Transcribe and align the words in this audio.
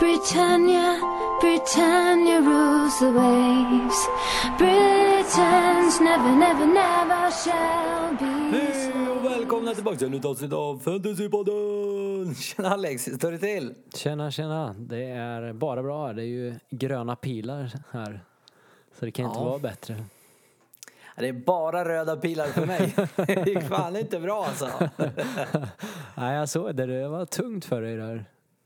Britannia, 0.00 0.98
Britannia 1.40 2.40
rules 2.40 2.98
the 2.98 3.10
waves. 3.12 3.98
Britons 4.58 6.00
never, 6.00 6.32
never, 6.36 6.66
never 6.66 7.30
shall 7.30 8.16
be 8.18 8.56
Hej 8.58 9.10
och 9.10 9.24
välkomna 9.24 9.74
tillbaka 9.74 9.96
till 9.96 10.06
ett 10.06 10.12
nytt 10.12 10.24
avsnitt 10.24 10.52
av 10.52 10.78
Fantasypodden! 10.78 12.34
Tjena 12.40 12.68
Alex, 12.70 13.08
hur 13.08 13.14
står 13.16 13.32
det 13.32 13.38
till? 13.38 13.74
Tjena, 13.94 14.30
tjena. 14.30 14.74
Det 14.78 15.04
är 15.04 15.52
bara 15.52 15.82
bra. 15.82 16.12
Det 16.12 16.22
är 16.22 16.26
ju 16.26 16.54
gröna 16.70 17.16
pilar 17.16 17.70
här. 17.92 18.20
Så 18.98 19.04
det 19.04 19.10
kan 19.10 19.24
inte 19.26 19.38
Ja. 19.38 19.44
vara 19.44 19.58
bättre. 19.58 19.96
Det 21.16 21.28
är 21.28 21.32
bara 21.32 21.84
röda 21.84 22.16
pilar 22.16 22.46
för 22.46 22.66
mig. 22.66 22.94
Det 23.16 23.46
gick 23.50 23.62
fan 23.62 23.96
inte 23.96 24.20
bra 24.20 24.44
alltså. 24.46 24.68
Nej, 26.14 26.36
jag 26.36 26.48
såg 26.48 26.74
det. 26.74 26.86
Det 26.86 27.08
var 27.08 27.26
tungt 27.26 27.64
för 27.64 27.82
dig 27.82 27.96
där. 27.96 28.24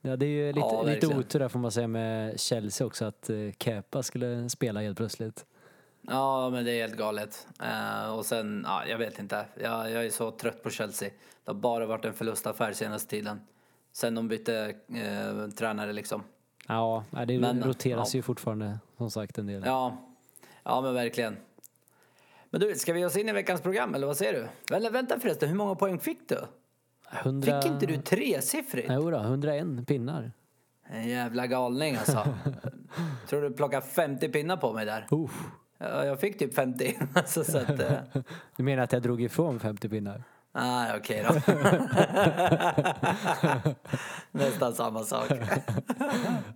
Ja, 0.09 0.17
det 0.17 0.27
är 0.27 0.29
ju 0.29 0.47
lite, 0.47 0.59
Ja, 0.61 0.83
lite 0.83 1.07
otur 1.07 1.39
där 1.39 1.49
får 1.49 1.59
man 1.59 1.73
säga 1.73 1.89
med 1.89 2.41
Chelsea 2.41 2.87
också 2.87 3.05
att 3.05 3.31
uh, 3.31 3.53
Kepa 3.59 4.03
skulle 4.03 4.49
spela 4.49 4.81
helt 4.81 4.97
plötsligt. 4.97 5.47
Ja, 6.03 6.51
men 6.51 6.65
det 6.65 6.71
är 6.71 6.81
helt 6.81 6.97
galet. 6.97 7.47
Eh, 7.63 8.15
och 8.15 8.27
sen, 8.27 8.65
ja, 8.67 8.87
jag 8.87 8.99
vet 8.99 9.19
inte. 9.19 9.47
Jag, 9.55 9.91
jag 9.91 10.07
är 10.07 10.11
så 10.11 10.31
trött 10.31 10.63
på 10.63 10.71
Chelsea. 10.71 11.09
Det 11.45 11.51
har 11.51 11.55
bara 11.55 11.87
varit 11.87 12.05
en 12.05 12.15
förlustaffär 12.15 12.73
senaste 12.73 13.11
tiden. 13.11 13.41
Sen 13.93 14.15
de 14.15 14.29
bytte 14.29 14.75
eh, 14.89 15.49
tränare 15.49 15.93
liksom. 15.93 16.23
Ja, 16.69 17.05
det 17.27 17.39
Men, 17.39 17.65
roteras 17.65 18.15
ja. 18.15 18.19
ju 18.19 18.23
fortfarande 18.23 18.79
som 18.97 19.11
sagt 19.11 19.39
en 19.39 19.47
del. 19.47 19.63
Ja, 19.67 19.97
ja 20.63 20.81
men 20.81 20.95
verkligen. 20.95 21.37
Men 22.51 22.61
du, 22.61 22.75
ska 22.75 22.93
vi 22.93 23.01
ge 23.01 23.07
oss 23.07 23.17
in 23.17 23.29
i 23.29 23.33
veckans 23.33 23.61
program 23.61 23.95
eller 23.95 24.07
vad 24.07 24.17
säger 24.17 24.33
du? 24.33 24.75
Eller 24.77 24.91
vänta 24.91 25.21
förresten, 25.21 25.49
hur 25.49 25.57
många 25.57 25.75
poäng 25.75 25.99
fick 25.99 26.29
du? 26.29 26.39
100... 27.11 27.61
Fick 27.63 27.71
inte 27.71 27.87
du 27.87 27.97
tresiffrigt? 27.97 28.89
Jo 28.93 29.11
då, 29.11 29.19
101 29.19 29.87
pinnar. 29.87 30.33
En 30.91 31.09
jävla 31.09 31.47
galning 31.47 31.97
alltså. 31.97 32.29
Tror 33.29 33.43
du 33.43 33.51
plockade 33.53 33.87
50 33.87 34.29
pinnar 34.29 34.57
på 34.57 34.73
mig 34.73 34.87
där? 34.87 35.07
Uh. 35.13 35.31
Ja, 35.79 36.05
jag 36.05 36.21
fick 36.21 36.39
typ 36.39 36.55
50. 36.55 36.99
alltså, 37.15 37.45
så 37.53 37.59
att, 37.59 37.81
eh, 37.81 37.93
Du 38.57 38.63
menar 38.63 38.83
att 38.83 38.93
jag 38.93 39.03
drog 39.03 39.23
ifrån 39.23 39.61
50 39.61 39.89
pinnar? 39.89 40.23
ah, 40.53 40.97
okej 40.97 41.27
då. 41.29 41.35
Nästan 44.31 44.75
samma 44.75 45.03
sak. 45.05 45.31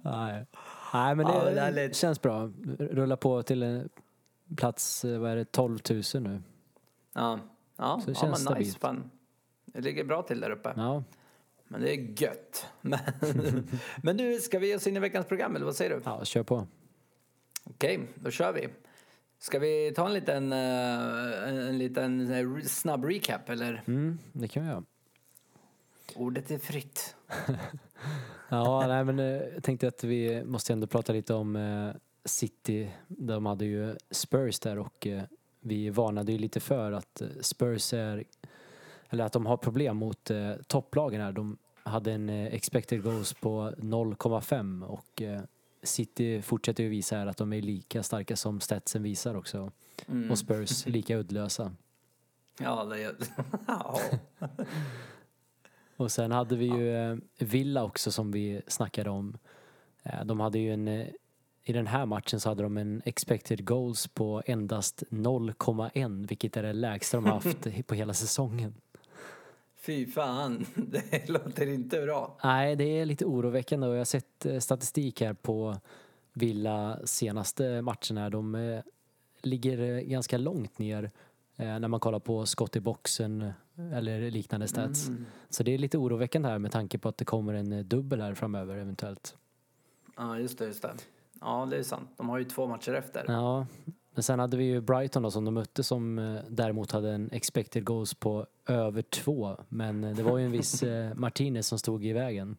Nej. 0.03 0.47
Nej, 0.95 1.15
men 1.15 1.27
det, 1.27 1.33
Ja, 1.33 1.45
det 1.45 1.61
är 1.61 1.73
lite- 1.73 1.95
känns 1.99 2.23
bra. 2.23 2.51
Rulla 2.79 3.17
på 3.17 3.43
till 3.43 3.89
plats, 4.57 5.05
eh, 5.05 5.19
vad 5.19 5.31
är 5.31 5.37
det, 5.37 5.45
12 5.45 5.79
000 5.91 6.03
nu. 6.23 6.43
Ja, 7.15 7.39
ja, 7.79 8.01
Så 8.01 8.07
det 8.11 8.13
ja 8.13 8.21
känns 8.21 8.21
men 8.21 8.31
nice. 8.59 8.71
stabilt. 8.71 8.79
Fan. 8.81 9.11
Det 9.73 9.81
ligger 9.81 10.05
bra 10.05 10.23
till 10.23 10.41
där 10.41 10.51
uppe. 10.51 10.73
Ja, 10.77 11.05
Men 11.69 11.81
det 11.81 11.91
är 11.95 12.23
gött. 12.23 12.67
Men, 12.81 12.99
men 14.03 14.17
du, 14.17 14.41
ska 14.41 14.59
vi 14.59 14.67
ge 14.69 14.77
oss 14.77 14.87
in 14.87 14.97
i 14.97 15.01
veckans 15.01 15.27
program 15.27 15.57
eller 15.57 15.67
vad 15.67 15.77
säger 15.77 15.91
du? 15.91 16.03
ja 16.05 16.25
kör 16.25 16.43
på. 16.43 16.67
Okej, 17.65 18.01
då 18.15 18.31
kör 18.31 18.53
vi. 18.53 18.69
Ska 19.39 19.59
vi 19.59 19.93
ta 19.97 20.07
en 20.07 20.15
liten, 20.15 20.53
eh, 20.53 21.49
en, 21.49 21.59
en 21.59 21.79
liten 21.79 22.31
eh, 22.31 22.63
snabb 22.65 23.05
recap 23.05 23.49
eller? 23.49 23.83
Mm, 23.87 24.19
det 24.33 24.49
kan 24.49 24.63
vi 24.63 24.69
göra. 24.69 24.85
Ordet 26.15 26.51
är 26.51 26.59
fritt. 26.59 27.17
Ja, 28.49 28.87
nej, 28.87 29.05
men 29.05 29.19
eh, 29.19 29.27
jag 29.55 29.63
tänkte 29.63 29.89
att 29.89 30.05
vi 30.05 30.45
måste 30.45 30.73
ändå 30.73 30.87
prata 30.87 31.13
lite 31.13 31.35
om 31.35 31.93
City. 32.25 32.91
De 33.09 33.47
hade 33.47 33.65
ju 33.65 33.97
Spurs 34.11 34.59
där 34.59 34.79
och 34.79 35.07
vi 35.61 35.91
varnade 35.91 36.33
ju 36.33 36.39
lite 36.39 36.61
för 36.61 36.93
att 36.93 37.23
Spurs 37.41 37.93
är, 37.93 38.25
eller 39.13 39.25
att 39.25 39.33
de 39.33 39.47
har 39.47 39.57
problem 39.57 39.97
mot 39.97 40.31
eh, 40.31 40.53
topplagen 40.67 41.21
här. 41.21 41.33
De 41.33 41.59
hade 41.83 42.13
en 42.13 42.29
eh, 42.29 42.47
expected 42.47 43.03
goals 43.03 43.33
på 43.33 43.71
0,5 43.79 44.83
och 44.83 45.23
eh, 45.23 45.41
City 45.83 46.43
fortsätter 46.43 46.83
ju 46.83 46.89
visa 46.89 47.17
här 47.17 47.27
att 47.27 47.37
de 47.37 47.53
är 47.53 47.63
lika 47.63 48.03
starka 48.03 48.37
som 48.37 48.61
statsen 48.61 49.03
visar 49.03 49.35
också. 49.35 49.73
Mm. 50.09 50.31
Och 50.31 50.39
Spurs 50.39 50.87
lika 50.87 51.17
uddlösa. 51.17 51.73
Ja, 52.61 52.85
det 52.85 53.03
är... 53.03 53.15
ja. 53.67 54.01
Och 55.97 56.13
sen 56.13 56.33
hade 56.33 56.57
vi 56.57 56.65
ju 56.65 56.97
eh, 56.97 57.17
Villa 57.39 57.85
också 57.85 58.13
som 58.13 58.31
vi 58.31 58.63
snackade 58.67 59.11
om. 59.11 59.39
Eh, 60.03 60.25
De 60.25 60.41
hade 60.41 60.59
ju 60.59 60.73
en, 60.73 60.89
eh, 60.89 61.07
i 61.65 61.73
den 61.73 61.87
här 61.87 62.07
matchen 62.07 62.41
så 62.41 62.49
hade 62.49 62.63
de 62.63 62.77
en 62.77 63.03
expected 63.05 63.65
goals 63.65 64.07
på 64.07 64.43
endast 64.47 65.03
0,1 65.11 66.27
vilket 66.29 66.57
är 66.57 66.63
det 66.63 66.73
lägsta 66.73 67.17
de 67.17 67.27
haft 67.27 67.67
på 67.87 67.95
hela 67.95 68.15
säsongen. 68.15 68.75
Fy 69.87 70.07
fan, 70.07 70.67
det 70.75 71.29
låter 71.29 71.67
inte 71.67 72.03
bra. 72.03 72.39
Nej, 72.45 72.77
det 72.77 72.85
är 72.85 73.05
lite 73.05 73.25
oroväckande 73.25 73.87
och 73.87 73.95
jag 73.95 74.01
har 74.01 74.05
sett 74.05 74.47
eh, 74.47 74.59
statistik 74.59 75.21
här 75.21 75.35
på 75.35 75.77
Villa 76.33 76.99
senaste 77.05 77.83
matcherna. 77.83 78.31
De 78.31 78.55
eh, 78.55 78.81
ligger 79.43 79.79
eh, 79.79 80.01
ganska 80.01 80.39
långt 80.39 80.79
ner 80.79 81.11
när 81.57 81.89
man 81.89 82.01
kollar 82.01 82.19
på 82.19 82.47
skott 82.47 82.77
i 82.77 82.81
boxen 82.81 83.53
eller 83.93 84.31
liknande 84.31 84.69
stats. 84.69 85.11
Så 85.51 85.63
det 85.63 85.75
är 85.75 85.79
lite 85.79 85.99
oroväckande 85.99 86.49
här 86.49 86.59
med 86.59 86.73
tanke 86.73 86.99
på 86.99 87.09
att 87.09 87.17
det 87.17 87.25
kommer 87.25 87.55
en 87.55 87.89
dubbel 87.89 88.21
här 88.21 88.35
framöver 88.35 88.77
eventuellt. 88.77 89.37
Ja, 90.17 90.39
just 90.39 90.59
det, 90.59 90.65
just 90.65 90.83
det. 90.83 90.95
Ja, 91.41 91.67
det 91.71 91.77
är 91.77 91.83
sant. 91.83 92.11
De 92.17 92.29
har 92.29 92.39
ju 92.39 92.45
två 92.45 92.67
matcher 92.67 92.95
efter. 92.95 93.25
Ja, 93.29 93.67
men 94.15 94.23
sen 94.23 94.39
hade 94.39 94.57
vi 94.57 94.65
ju 94.65 94.81
Brighton 94.81 95.23
då 95.23 95.31
som 95.31 95.45
de 95.45 95.55
mötte 95.55 95.83
som 95.83 96.19
eh, 96.19 96.41
däremot 96.49 96.93
hade 96.93 97.11
en 97.11 97.31
expected 97.33 97.85
goals 97.85 98.15
på 98.15 98.47
över 98.67 99.03
två. 99.03 99.57
Men 99.69 100.05
eh, 100.05 100.17
det 100.17 100.23
var 100.23 100.39
ju 100.39 100.45
en 100.45 100.53
viss 100.53 100.83
eh, 100.83 101.15
Martinez 101.15 101.67
som 101.67 101.79
stod 101.79 102.05
i 102.05 102.13
vägen. 102.13 102.57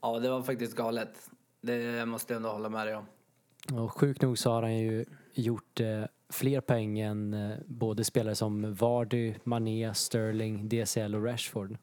Ja, 0.00 0.18
det 0.18 0.30
var 0.30 0.42
faktiskt 0.42 0.76
galet. 0.76 1.30
Det 1.60 2.06
måste 2.06 2.32
jag 2.32 2.36
ändå 2.36 2.48
hålla 2.48 2.68
med 2.68 2.86
dig 2.86 2.96
om. 2.96 3.04
Och 3.72 3.92
sjukt 3.92 4.22
nog 4.22 4.38
så 4.38 4.50
har 4.50 4.62
han 4.62 4.78
ju 4.78 5.04
gjort 5.34 5.80
eh, 5.80 6.04
fler 6.28 6.60
poäng 6.60 6.98
än 6.98 7.34
eh, 7.34 7.56
både 7.66 8.04
spelare 8.04 8.34
som 8.34 8.74
Vardy, 8.74 9.34
Mané, 9.44 9.94
Sterling, 9.94 10.68
DCL 10.68 11.14
och 11.14 11.24
Rashford. 11.24 11.76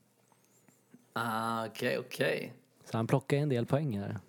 Ah, 1.13 1.65
okej, 1.65 1.99
okej. 1.99 2.53
Så 2.85 2.97
han 2.97 3.07
plockar 3.07 3.37
en 3.37 3.49
del 3.49 3.65
poäng 3.65 3.99
här. 3.99 4.19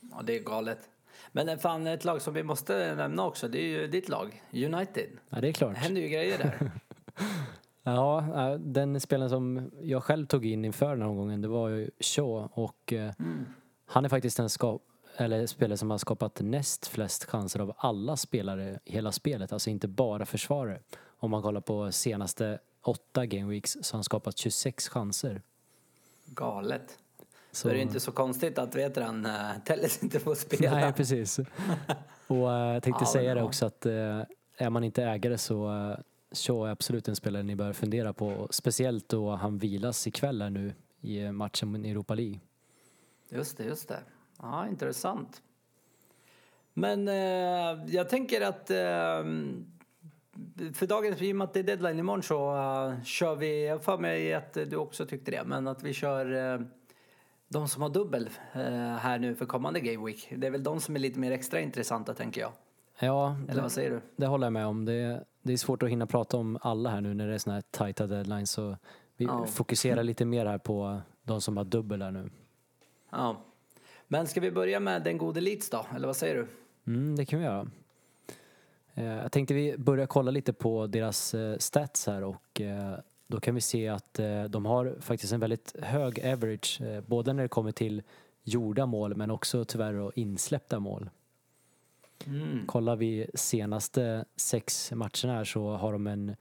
Ja, 0.00 0.22
det 0.22 0.36
är 0.36 0.42
galet. 0.42 0.78
Men 1.32 1.58
fan, 1.58 1.86
ett 1.86 2.04
lag 2.04 2.22
som 2.22 2.34
vi 2.34 2.42
måste 2.42 2.94
nämna 2.94 3.26
också, 3.26 3.48
det 3.48 3.58
är 3.58 3.80
ju 3.80 3.86
ditt 3.86 4.08
lag, 4.08 4.42
United. 4.52 5.08
Ja, 5.28 5.40
det 5.40 5.48
är 5.48 5.52
klart. 5.52 5.74
Det 5.74 5.80
händer 5.80 6.00
ju 6.00 6.08
grejer 6.08 6.38
där. 6.38 6.70
Ja, 7.82 8.56
den 8.60 9.00
spelaren 9.00 9.30
som 9.30 9.70
jag 9.82 10.02
själv 10.02 10.26
tog 10.26 10.46
in 10.46 10.64
inför 10.64 10.90
den 10.90 11.02
här 11.02 11.08
omgången 11.08 11.40
det 11.40 11.48
var 11.48 11.68
ju 11.68 11.90
Shaw 12.00 12.48
och 12.52 12.92
eh, 12.92 13.12
han 13.86 14.04
är 14.04 14.08
faktiskt 14.08 14.36
den 14.36 14.48
ska, 14.48 14.78
eller 15.16 15.46
spelare 15.46 15.76
som 15.76 15.90
har 15.90 15.98
skapat 15.98 16.40
näst 16.40 16.86
flest 16.86 17.24
chanser 17.24 17.60
av 17.60 17.72
alla 17.76 18.16
spelare 18.16 18.78
i 18.84 18.92
hela 18.92 19.12
spelet, 19.12 19.52
alltså 19.52 19.70
inte 19.70 19.88
bara 19.88 20.26
försvarare. 20.26 20.80
Om 21.18 21.30
man 21.30 21.42
kollar 21.42 21.60
på 21.60 21.92
senaste 21.92 22.58
åtta 22.82 23.26
gameweeks 23.26 23.76
så 23.82 23.94
har 23.94 23.98
han 23.98 24.04
skapat 24.04 24.38
26 24.38 24.88
chanser. 24.88 25.42
Galet. 26.26 26.98
Så 27.52 27.62
Så, 27.62 27.68
är 27.68 27.74
det 27.74 27.80
inte 27.80 28.00
så 28.00 28.12
konstigt 28.12 28.58
att 28.58 28.74
vet 28.74 28.96
han, 28.96 29.26
uh, 29.26 29.32
Telles 29.64 30.02
inte 30.02 30.20
får 30.20 30.34
spela. 30.34 30.70
Nej, 30.70 30.92
precis. 30.92 31.38
Och 32.26 32.52
eh, 32.52 32.74
jag 32.74 32.82
tänkte 32.82 33.04
Ja, 33.04 33.12
säga 33.12 33.34
det 33.34 33.42
också 33.42 33.66
att 33.66 33.86
eh, 33.86 34.22
är 34.56 34.70
man 34.70 34.84
inte 34.84 35.04
ägare 35.04 35.38
så 35.38 35.68
uh, 35.68 35.96
Shaw 36.32 36.68
är 36.68 36.72
absolut 36.72 37.08
en 37.08 37.16
spelare 37.16 37.42
ni 37.42 37.56
bör 37.56 37.72
fundera 37.72 38.12
på. 38.12 38.48
Speciellt 38.50 39.08
då 39.08 39.30
han 39.30 39.58
vilas 39.58 40.06
ikväll 40.06 40.42
här 40.42 40.50
nu 40.50 40.74
i 41.00 41.22
eh, 41.22 41.32
matchen 41.32 41.84
i 41.84 41.90
Europa 41.90 42.14
League. 42.14 42.40
Just 43.28 43.56
det, 43.56 43.64
just 43.64 43.88
det. 43.88 44.00
Ja, 44.38 44.68
intressant. 44.68 45.42
Men 46.74 47.08
eh, 47.08 47.94
jag 47.94 48.08
tänker 48.08 48.40
att 48.40 48.70
eh, 48.70 49.24
för 50.74 50.86
dagens, 50.86 51.22
i 51.22 51.32
och 51.32 51.36
med 51.36 51.44
att 51.44 51.54
det 51.54 51.60
är 51.60 51.64
deadline 51.64 51.98
imorgon 51.98 52.22
så 52.22 52.56
eh, 52.56 53.02
kör 53.04 53.36
vi, 53.36 53.66
jag 53.66 53.84
för 53.84 53.98
mig 53.98 54.34
att 54.34 54.54
du 54.54 54.76
också 54.76 55.06
tyckte 55.06 55.30
det, 55.30 55.44
men 55.44 55.68
att 55.68 55.82
vi 55.82 55.92
kör 55.92 56.54
eh, 56.54 56.60
de 57.48 57.68
som 57.68 57.82
har 57.82 57.88
dubbel 57.88 58.30
eh, 58.52 58.60
här 58.96 59.18
nu 59.18 59.34
för 59.34 59.46
kommande 59.46 59.80
Game 59.80 60.06
Week. 60.06 60.28
Det 60.36 60.46
är 60.46 60.50
väl 60.50 60.62
de 60.62 60.80
som 60.80 60.94
är 60.96 61.00
lite 61.00 61.18
mer 61.18 61.32
extra 61.32 61.60
intressanta 61.60 62.14
tänker 62.14 62.40
jag. 62.40 62.52
Ja, 63.00 63.36
Eller 63.48 63.62
vad 63.62 63.72
säger 63.72 63.90
du? 63.90 64.00
det 64.16 64.26
håller 64.26 64.46
jag 64.46 64.52
med 64.52 64.66
om. 64.66 64.84
Det, 64.84 65.24
det 65.42 65.52
är 65.52 65.56
svårt 65.56 65.82
att 65.82 65.88
hinna 65.88 66.06
prata 66.06 66.36
om 66.36 66.58
alla 66.62 66.90
här 66.90 67.00
nu 67.00 67.14
när 67.14 67.28
det 67.28 67.34
är 67.34 67.38
såna 67.38 67.54
här 67.54 67.62
tajta 67.70 68.06
deadlines 68.06 68.50
så 68.50 68.76
vi 69.16 69.24
Ja. 69.24 69.46
fokuserar 69.46 70.02
lite 70.02 70.24
mer 70.24 70.46
här 70.46 70.58
på 70.58 71.00
de 71.22 71.40
som 71.40 71.56
har 71.56 71.64
dubbel 71.64 72.02
här 72.02 72.10
nu. 72.10 72.30
Ja. 73.10 73.36
Men 74.08 74.26
ska 74.26 74.40
vi 74.40 74.50
börja 74.50 74.80
med 74.80 75.02
den 75.04 75.18
gode 75.18 75.40
Leeds 75.40 75.70
då, 75.70 75.86
eller 75.94 76.06
vad 76.06 76.16
säger 76.16 76.34
du? 76.34 76.46
Mm, 76.92 77.16
det 77.16 77.24
kan 77.26 77.38
vi 77.38 77.44
göra. 77.44 77.66
Eh, 78.94 79.04
Jag 79.04 79.32
tänkte 79.32 79.54
vi 79.54 79.78
börjar 79.78 80.06
kolla 80.06 80.30
lite 80.30 80.52
på 80.52 80.86
deras 80.86 81.34
eh, 81.34 81.56
stats 81.58 82.06
här 82.06 82.24
och 82.24 82.60
då 83.28 83.40
kan 83.40 83.54
vi 83.54 83.60
se 83.60 83.88
att 83.88 84.18
eh, 84.18 84.44
de 84.44 84.66
har 84.66 84.96
faktiskt 85.00 85.32
en 85.32 85.40
väldigt 85.40 85.76
hög 85.82 86.26
average 86.26 86.80
eh, 86.80 87.00
både 87.00 87.32
när 87.32 87.42
det 87.42 87.48
kommer 87.48 87.72
till 87.72 88.02
gjorda 88.42 88.86
mål 88.86 89.16
men 89.16 89.30
också 89.30 89.64
tyvärr 89.64 89.92
då 89.92 90.12
insläppta 90.14 90.78
mål. 90.80 91.10
Kollar 92.66 92.96
vi 92.96 93.30
senaste 93.34 94.24
sex 94.36 94.92
matcherna 94.92 95.32
här 95.34 95.44
så 95.44 95.70
har 95.70 95.92
de 95.92 96.06
en 96.06 96.36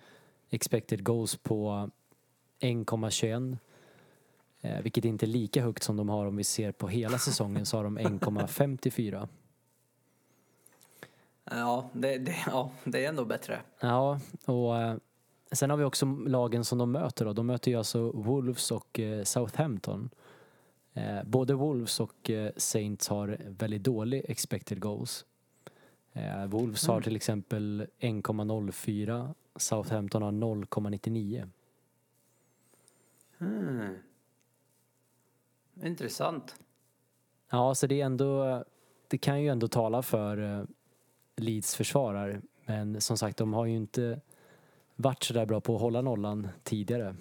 expected 0.50 1.04
goals 1.04 1.36
på 1.36 1.90
1,21 2.60 3.58
Eh, 4.62 4.82
vilket 4.82 5.06
inte 5.06 5.26
är 5.26 5.28
lika 5.28 5.64
högt 5.64 5.84
som 5.84 5.98
de 5.98 6.10
har 6.10 6.26
om 6.26 6.36
vi 6.36 6.44
ser 6.44 6.72
på 6.72 6.88
hela 6.88 7.20
säsongen 7.20 7.66
så 7.66 7.78
har 7.78 7.84
de 7.84 8.00
1,54. 8.00 9.28
Ja 11.44 11.90
det, 11.94 12.18
det, 12.18 12.36
ja, 12.46 12.72
det 12.84 13.06
är 13.06 13.10
ändå 13.10 13.26
bättre. 13.26 13.62
Ja, 13.80 14.20
och 14.46 14.74
sen 15.52 15.70
har 15.70 15.78
vi 15.78 15.84
också 15.84 16.06
lagen 16.06 16.66
som 16.66 16.78
de 16.78 16.92
möter 16.92 17.26
då. 17.26 17.34
De 17.34 17.48
möter 17.48 17.72
ju 17.72 17.78
alltså 17.78 18.12
Wolves 18.12 18.72
och 18.72 19.00
eh, 19.00 19.24
Southampton. 19.24 20.10
Eh, 20.94 21.24
både 21.24 21.54
Wolves 21.54 22.00
och 22.00 22.30
eh, 22.30 22.52
Saints 22.58 23.08
har 23.08 23.38
väldigt 23.48 23.84
dålig 23.84 24.26
expected 24.28 24.80
goals. 24.80 25.26
Wolves 26.48 26.88
har 26.88 27.02
till 27.02 27.16
exempel 27.16 27.88
1,04, 28.00 29.34
Southampton 29.56 30.22
har 30.22 30.32
0,99. 30.32 31.50
Hmm. 33.38 33.96
Intressant. 35.84 36.56
Ja, 37.50 37.76
så 37.76 37.88
det 37.88 38.02
är 38.02 38.06
ändå, 38.06 38.64
det 39.08 39.18
kan 39.18 39.42
ju 39.42 39.50
ändå 39.50 39.68
tala 39.68 40.02
för 40.02 40.68
Leeds 41.36 41.76
försvarare. 41.76 42.42
Men 42.66 43.02
som 43.02 43.18
sagt, 43.18 43.38
de 43.38 43.54
har 43.54 43.66
ju 43.66 43.76
inte 43.76 44.22
varit 44.98 45.24
så 45.24 45.34
där 45.34 45.46
bra 45.46 45.62
på 45.62 45.76
att 45.76 45.82
hålla 45.82 46.02
nollan 46.02 46.48
tidigare. 46.64 47.16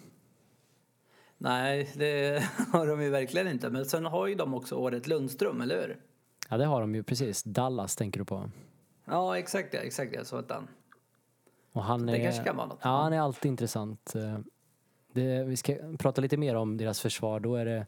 Nej, 1.39 1.91
det 1.95 2.43
har 2.73 2.87
de 2.87 3.03
ju 3.03 3.11
verkligen 3.11 3.49
inte. 3.49 3.71
Men 3.71 3.85
sen 3.87 4.05
har 4.07 4.27
ju 4.27 4.35
de 4.35 4.55
också 4.55 4.75
året 4.75 5.07
Lundström, 5.07 5.61
eller 5.61 5.77
hur? 5.77 5.97
Ja, 6.51 6.57
det 6.57 6.65
har 6.65 6.81
de 6.81 6.95
ju 6.95 7.03
precis. 7.03 7.43
Dallas 7.43 7.97
tänker 7.97 8.19
du 8.21 8.25
på. 8.25 8.51
Ja, 9.05 9.39
exakt 9.39 9.75
ja, 9.75 9.81
exakt 9.81 10.13
ja, 10.15 10.25
så 10.25 10.37
att 10.37 10.51
han. 10.51 10.69
Och 11.73 11.83
han 11.83 12.07
Det 12.07 12.17
är, 12.19 12.25
kanske 12.25 12.45
kan 12.45 12.57
vara 12.57 12.67
något. 12.67 12.79
Ja, 12.83 13.03
han 13.03 13.13
är 13.13 13.21
alltid 13.21 13.49
intressant. 13.49 14.15
Eh, 14.15 14.39
Det, 15.13 15.45
vi 15.45 15.57
ska 15.57 15.77
prata 15.99 16.21
lite 16.21 16.37
mer 16.37 16.55
om 16.55 16.77
deras 16.77 17.01
försvar. 17.01 17.41
Då 17.41 17.57
är 17.57 17.65
det 17.65 17.87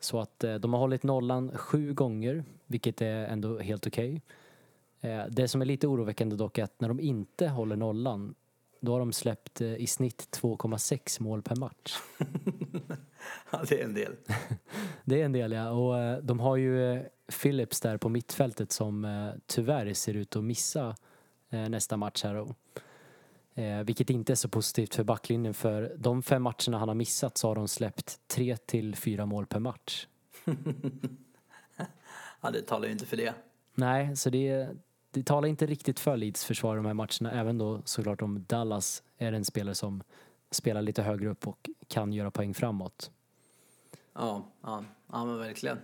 så 0.00 0.20
att 0.20 0.44
eh, 0.44 0.54
de 0.54 0.72
har 0.72 0.80
hållit 0.80 1.02
nollan 1.02 1.50
sju 1.58 1.94
gånger, 1.94 2.44
vilket 2.66 3.02
är 3.02 3.24
ändå 3.26 3.58
helt 3.58 3.86
okej. 3.86 4.22
Eh, 5.00 5.24
Det 5.30 5.48
som 5.48 5.60
är 5.62 5.66
lite 5.66 5.86
oroväckande 5.86 6.36
dock 6.36 6.58
är 6.58 6.64
att 6.64 6.80
när 6.80 6.88
de 6.88 7.00
inte 7.00 7.48
håller 7.48 7.76
nollan, 7.76 8.34
då 8.80 8.92
har 8.92 8.98
de 8.98 9.12
släppt 9.12 9.60
eh, 9.60 9.74
i 9.74 9.86
snitt 9.86 10.38
2,6 10.42 11.22
mål 11.22 11.42
per 11.42 11.56
match. 11.56 11.98
Ja, 13.50 13.62
det 13.68 13.80
är 13.80 13.84
en 13.84 13.94
del. 13.94 14.16
Det 15.04 15.20
är 15.20 15.24
en 15.24 15.32
del 15.32 15.52
ja. 15.52 15.70
Och 15.70 15.98
eh, 15.98 16.18
de 16.18 16.40
har 16.40 16.56
ju 16.56 16.92
eh, 16.92 17.02
Phillips 17.42 17.80
där 17.80 17.96
på 17.96 18.08
mittfältet 18.08 18.72
som 18.72 19.32
tyvärr 19.46 19.94
ser 19.94 20.14
ut 20.14 20.36
att 20.36 20.44
missa 20.44 20.96
nästa 21.50 21.96
match 21.96 22.24
här 22.24 22.34
då. 22.34 22.54
Vilket 23.84 24.10
inte 24.10 24.32
är 24.32 24.34
så 24.34 24.48
positivt 24.48 24.94
för 24.94 25.04
backlinjen 25.04 25.54
för 25.54 25.96
de 25.98 26.22
fem 26.22 26.42
matcherna 26.42 26.78
han 26.78 26.88
har 26.88 26.94
missat 26.94 27.38
så 27.38 27.48
har 27.48 27.54
de 27.54 27.68
släppt 27.68 28.20
tre 28.26 28.56
till 28.56 28.96
fyra 28.96 29.26
mål 29.26 29.46
per 29.46 29.58
match. 29.58 30.06
Ja, 32.40 32.50
det 32.50 32.62
talar 32.62 32.86
ju 32.86 32.92
inte 32.92 33.06
för 33.06 33.16
det. 33.16 33.34
Nej, 33.74 34.16
så 34.16 34.30
det, 34.30 34.68
det 35.16 35.22
talar 35.22 35.48
inte 35.48 35.66
riktigt 35.66 36.00
för 36.00 36.16
Leeds 36.16 36.44
försvar 36.44 36.76
de 36.76 36.86
här 36.86 36.94
matcherna. 36.94 37.30
Även 37.32 37.58
då 37.58 37.82
såklart 37.84 38.22
om 38.22 38.44
Dallas 38.48 39.02
är 39.18 39.32
en 39.32 39.44
spelare 39.44 39.74
som 39.74 40.02
spelar 40.50 40.82
lite 40.82 41.02
högre 41.02 41.28
upp 41.28 41.46
och 41.48 41.70
kan 41.88 42.12
göra 42.12 42.30
poäng 42.30 42.54
framåt. 42.54 43.10
Ja, 44.12 44.42
ja, 44.62 44.84
ja 45.12 45.24
men 45.24 45.38
verkligen. 45.38 45.78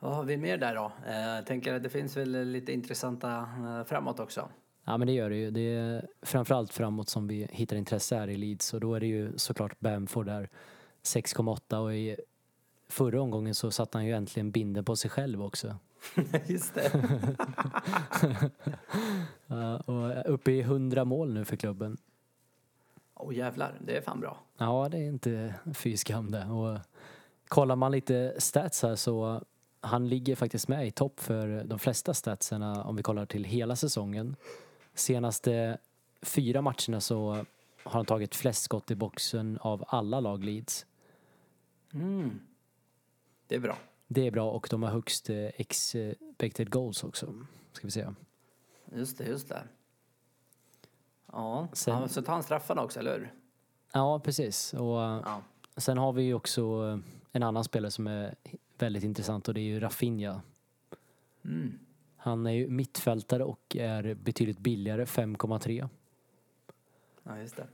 Vad 0.00 0.14
har 0.16 0.24
vi 0.24 0.36
mer 0.36 0.58
där 0.58 0.74
då? 0.74 0.92
Eh, 1.06 1.20
Jag 1.20 1.46
tänker 1.46 1.74
att 1.74 1.82
det 1.82 1.88
finns 1.88 2.16
väl 2.16 2.48
lite 2.48 2.72
intressanta 2.72 3.38
eh, 3.38 3.84
framåt 3.84 4.20
också. 4.20 4.48
Ja 4.84 4.96
men 4.98 5.06
det 5.06 5.12
gör 5.12 5.30
det 5.30 5.36
ju. 5.36 5.50
Det 5.50 5.60
är 5.74 6.08
framförallt 6.22 6.72
framåt 6.72 7.08
som 7.08 7.28
vi 7.28 7.48
hittar 7.52 7.76
intresse 7.76 8.16
här 8.16 8.28
i 8.28 8.36
Leeds 8.36 8.74
och 8.74 8.80
då 8.80 8.94
är 8.94 9.00
det 9.00 9.06
ju 9.06 9.38
såklart 9.38 9.80
Bamford 9.80 10.26
där 10.26 10.48
6,8 11.02 11.76
och 11.76 11.94
i 11.94 12.16
förra 12.88 13.22
omgången 13.22 13.54
så 13.54 13.70
satte 13.70 13.98
han 13.98 14.06
ju 14.06 14.12
äntligen 14.12 14.50
binden 14.50 14.84
på 14.84 14.96
sig 14.96 15.10
själv 15.10 15.42
också. 15.42 15.76
Just 16.46 16.74
det. 16.74 16.92
Och 19.84 20.32
uppe 20.34 20.52
i 20.52 20.60
100 20.60 21.04
mål 21.04 21.32
nu 21.32 21.44
för 21.44 21.56
klubben. 21.56 21.96
Åh 23.14 23.34
jävlar, 23.34 23.78
det 23.80 23.96
är 23.96 24.02
fan 24.02 24.20
bra. 24.20 24.38
Ja, 24.58 24.88
det 24.90 24.98
är 24.98 25.08
inte 25.08 25.54
fy 25.74 25.96
skam 25.96 26.30
det. 26.30 26.44
Och 26.44 26.78
kollar 27.48 27.76
man 27.76 27.92
lite 27.92 28.34
stats 28.38 28.82
här 28.82 28.96
så 28.96 29.44
han 29.80 30.08
ligger 30.08 30.36
faktiskt 30.36 30.68
med 30.68 30.86
i 30.86 30.90
topp 30.90 31.20
för 31.20 31.64
de 31.64 31.78
flesta 31.78 32.14
statserna 32.14 32.84
om 32.84 32.96
vi 32.96 33.02
kollar 33.02 33.26
till 33.26 33.44
hela 33.44 33.76
säsongen. 33.76 34.36
Senaste 34.94 35.78
fyra 36.22 36.62
matcherna 36.62 37.00
så 37.00 37.30
har 37.82 37.92
han 37.92 38.06
tagit 38.06 38.34
flest 38.34 38.62
skott 38.62 38.90
i 38.90 38.94
boxen 38.94 39.58
av 39.60 39.84
alla 39.88 40.20
lag 40.20 40.44
Leeds. 40.44 40.86
Mm. 41.92 42.40
Det 43.46 43.54
är 43.54 43.60
bra. 43.60 43.78
Det 44.08 44.26
är 44.26 44.30
bra 44.30 44.50
och 44.50 44.66
de 44.70 44.82
har 44.82 44.90
högst 44.90 45.30
eh, 45.30 45.36
expected 45.36 46.70
goals 46.70 47.04
också. 47.04 47.34
Ska 47.72 47.86
vi 47.86 47.90
se. 47.90 48.06
Just 48.94 49.18
det, 49.18 49.24
just 49.24 49.48
det. 49.48 49.62
Ja, 51.32 51.68
Sen- 51.72 52.08
så 52.08 52.22
tar 52.22 52.32
han 52.32 52.42
straffarna 52.42 52.82
också, 52.82 53.00
eller 53.00 53.18
hur? 53.18 53.32
Ja, 53.92 54.20
precis. 54.20 54.74
Och 54.74 54.80
Ja. 54.98 55.42
sen 55.76 55.98
har 55.98 56.12
vi 56.12 56.22
ju 56.22 56.34
också 56.34 56.62
eh, 56.62 56.98
en 57.32 57.42
annan 57.42 57.64
spelare 57.64 57.90
som 57.90 58.06
är 58.06 58.34
väldigt 58.78 59.04
intressant 59.04 59.48
och 59.48 59.54
det 59.54 59.60
är 59.60 59.64
ju 59.64 59.80
Rafinha. 59.80 60.40
Mm. 61.44 61.78
Han 62.16 62.46
är 62.46 62.50
ju 62.52 62.68
mittfältare 62.68 63.44
och 63.44 63.76
är 63.76 64.14
betydligt 64.14 64.58
billigare, 64.58 65.04
5,3. 65.04 65.88
Ja, 67.22 67.38
just 67.38 67.56
det. 67.56 67.66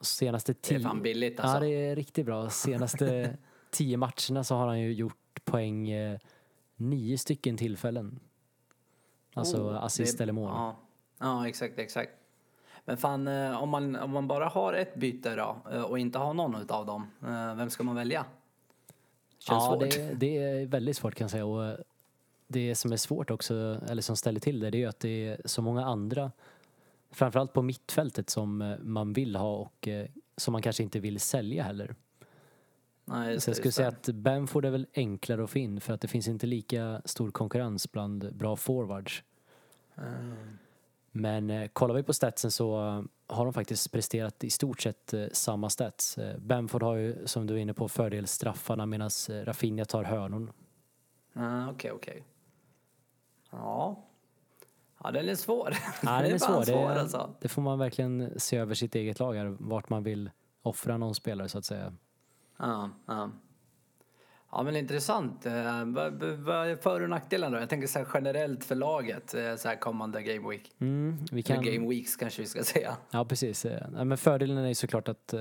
Senaste 0.00 0.52
Det 0.52 0.58
är 0.58 0.68
tio... 0.78 0.80
fan 0.80 1.02
billigt 1.02 1.40
alltså. 1.40 1.56
Ja, 1.56 1.60
det 1.60 1.68
är 1.68 1.96
riktigt 1.96 2.26
bra. 2.26 2.50
Senaste 2.50 3.36
tio 3.70 3.96
matcherna 3.96 4.44
så 4.44 4.54
har 4.54 4.66
han 4.66 4.80
ju 4.80 4.92
gjort 4.92 5.16
poäng 5.44 5.90
eh, 5.90 6.18
nio 6.76 7.18
stycken 7.18 7.56
tillfällen. 7.56 8.20
Alltså 9.34 9.56
Oh, 9.70 9.84
assist 9.84 10.18
det- 10.18 10.22
eller 10.24 10.32
mål. 10.32 10.50
Ja. 10.54 10.76
ja, 11.18 11.48
exakt, 11.48 11.78
exakt. 11.78 12.12
Men 12.84 12.96
fan, 12.96 13.28
eh, 13.28 13.62
om 13.62 13.68
man, 13.68 13.96
om 13.96 14.10
man 14.10 14.28
bara 14.28 14.48
har 14.48 14.72
ett 14.72 14.94
byte 14.94 15.34
då 15.36 15.56
eh, 15.72 15.82
och 15.82 15.98
inte 15.98 16.18
har 16.18 16.34
någon 16.34 16.70
av 16.70 16.86
dem, 16.86 17.06
eh, 17.22 17.54
vem 17.54 17.70
ska 17.70 17.82
man 17.82 17.94
välja? 17.96 18.24
Känns 19.38 19.64
ja, 19.64 19.76
det, 19.80 20.14
det 20.14 20.36
är 20.38 20.66
väldigt 20.66 20.96
svårt 20.96 21.14
kan 21.14 21.24
jag 21.24 21.30
säga. 21.30 21.46
Och 21.46 21.76
det 22.46 22.74
som 22.74 22.92
är 22.92 22.96
svårt 22.96 23.30
också, 23.30 23.80
eller 23.88 24.02
som 24.02 24.16
ställer 24.16 24.40
till 24.40 24.60
det, 24.60 24.70
det 24.70 24.76
är 24.78 24.80
ju 24.80 24.86
att 24.86 25.00
det 25.00 25.26
är 25.28 25.40
så 25.44 25.62
många 25.62 25.84
andra, 25.84 26.32
framförallt 27.10 27.52
på 27.52 27.62
mittfältet, 27.62 28.30
som 28.30 28.76
man 28.80 29.12
vill 29.12 29.36
ha 29.36 29.56
och 29.56 29.88
som 30.36 30.52
man 30.52 30.62
kanske 30.62 30.82
inte 30.82 31.00
vill 31.00 31.20
sälja 31.20 31.62
heller. 31.62 31.94
Nej, 33.10 33.40
Så 33.40 33.48
jag 33.50 33.52
det, 33.52 33.58
skulle 33.58 33.72
säga 33.72 33.90
det. 33.90 33.96
att 33.96 34.14
Bamford 34.14 34.64
är 34.64 34.70
väl 34.70 34.86
enklare 34.94 35.44
att 35.44 35.50
få 35.50 35.58
in 35.58 35.80
för 35.80 35.92
att 35.92 36.00
det 36.00 36.08
finns 36.08 36.28
inte 36.28 36.46
lika 36.46 37.02
stor 37.04 37.30
konkurrens 37.30 37.92
bland 37.92 38.34
bra 38.36 38.56
forwards. 38.56 39.22
Mm. 39.98 40.34
Men 41.12 41.50
eh, 41.50 41.68
kollar 41.68 41.94
vi 41.94 42.02
på 42.02 42.12
statsen 42.12 42.50
så 42.50 42.86
eh, 42.86 43.02
har 43.36 43.44
de 43.44 43.52
faktiskt 43.54 43.92
presterat 43.92 44.44
i 44.44 44.50
stort 44.50 44.80
sett 44.80 45.14
eh, 45.14 45.24
samma 45.32 45.70
stats. 45.70 46.18
Eh, 46.18 46.38
Bamford 46.38 46.82
har 46.82 46.96
ju, 46.96 47.26
som 47.26 47.46
du 47.46 47.54
är 47.54 47.58
inne 47.58 47.74
på, 47.74 47.88
fördel 47.88 48.26
straffarna 48.26 48.86
medan 48.86 49.10
eh, 49.30 49.34
Rafinha 49.34 49.84
tar 49.84 50.04
hörnor. 50.04 50.52
Ah, 51.34 51.70
Okej, 51.70 51.92
okej. 51.92 52.24
Ja. 53.50 54.04
Ja, 55.02 55.10
den 55.10 55.28
är 55.28 55.34
svår. 55.34 55.74
Ja, 56.02 56.22
den 56.22 56.32
är 56.32 56.38
fan 56.38 56.66
svår. 56.66 56.88
Det, 56.88 57.00
alltså. 57.00 57.34
det 57.40 57.48
får 57.48 57.62
man 57.62 57.78
verkligen 57.78 58.40
se 58.40 58.56
över 58.56 58.74
sitt 58.74 58.94
eget 58.94 59.18
lag 59.18 59.34
här, 59.34 59.56
vart 59.60 59.88
man 59.88 60.02
vill 60.02 60.30
offra 60.62 60.96
någon 60.98 61.14
spelare 61.14 61.48
så 61.48 61.58
att 61.58 61.64
säga. 61.64 61.92
Ja, 62.60 62.90
ja. 63.06 63.30
Ja, 64.52 64.62
men 64.62 64.76
intressant. 64.76 65.46
Eh, 65.46 65.52
Vad 65.84 66.68
är 66.68 66.76
för 66.76 67.00
och 67.00 67.10
nackdelarna 67.10 67.56
då? 67.56 67.62
Jag 67.62 67.68
tänker 67.68 67.86
så 67.86 67.98
här 67.98 68.06
generellt 68.14 68.64
för 68.64 68.74
laget, 68.74 69.34
eh, 69.34 69.56
så 69.56 69.68
här 69.68 69.76
kommande 69.76 70.22
game 70.22 70.48
week. 70.50 70.72
Mm, 70.78 71.18
vi 71.32 71.40
Eller 71.40 71.42
kan, 71.42 71.64
game 71.64 71.88
weeks 71.88 72.16
kanske 72.16 72.42
vi 72.42 72.48
ska 72.48 72.64
säga. 72.64 72.96
Ja, 73.10 73.24
precis. 73.24 73.64
Eh, 73.64 73.86
nej, 73.90 74.04
Men 74.04 74.18
fördelen 74.18 74.58
är 74.58 74.68
ju 74.68 74.74
såklart 74.74 75.08
att 75.08 75.34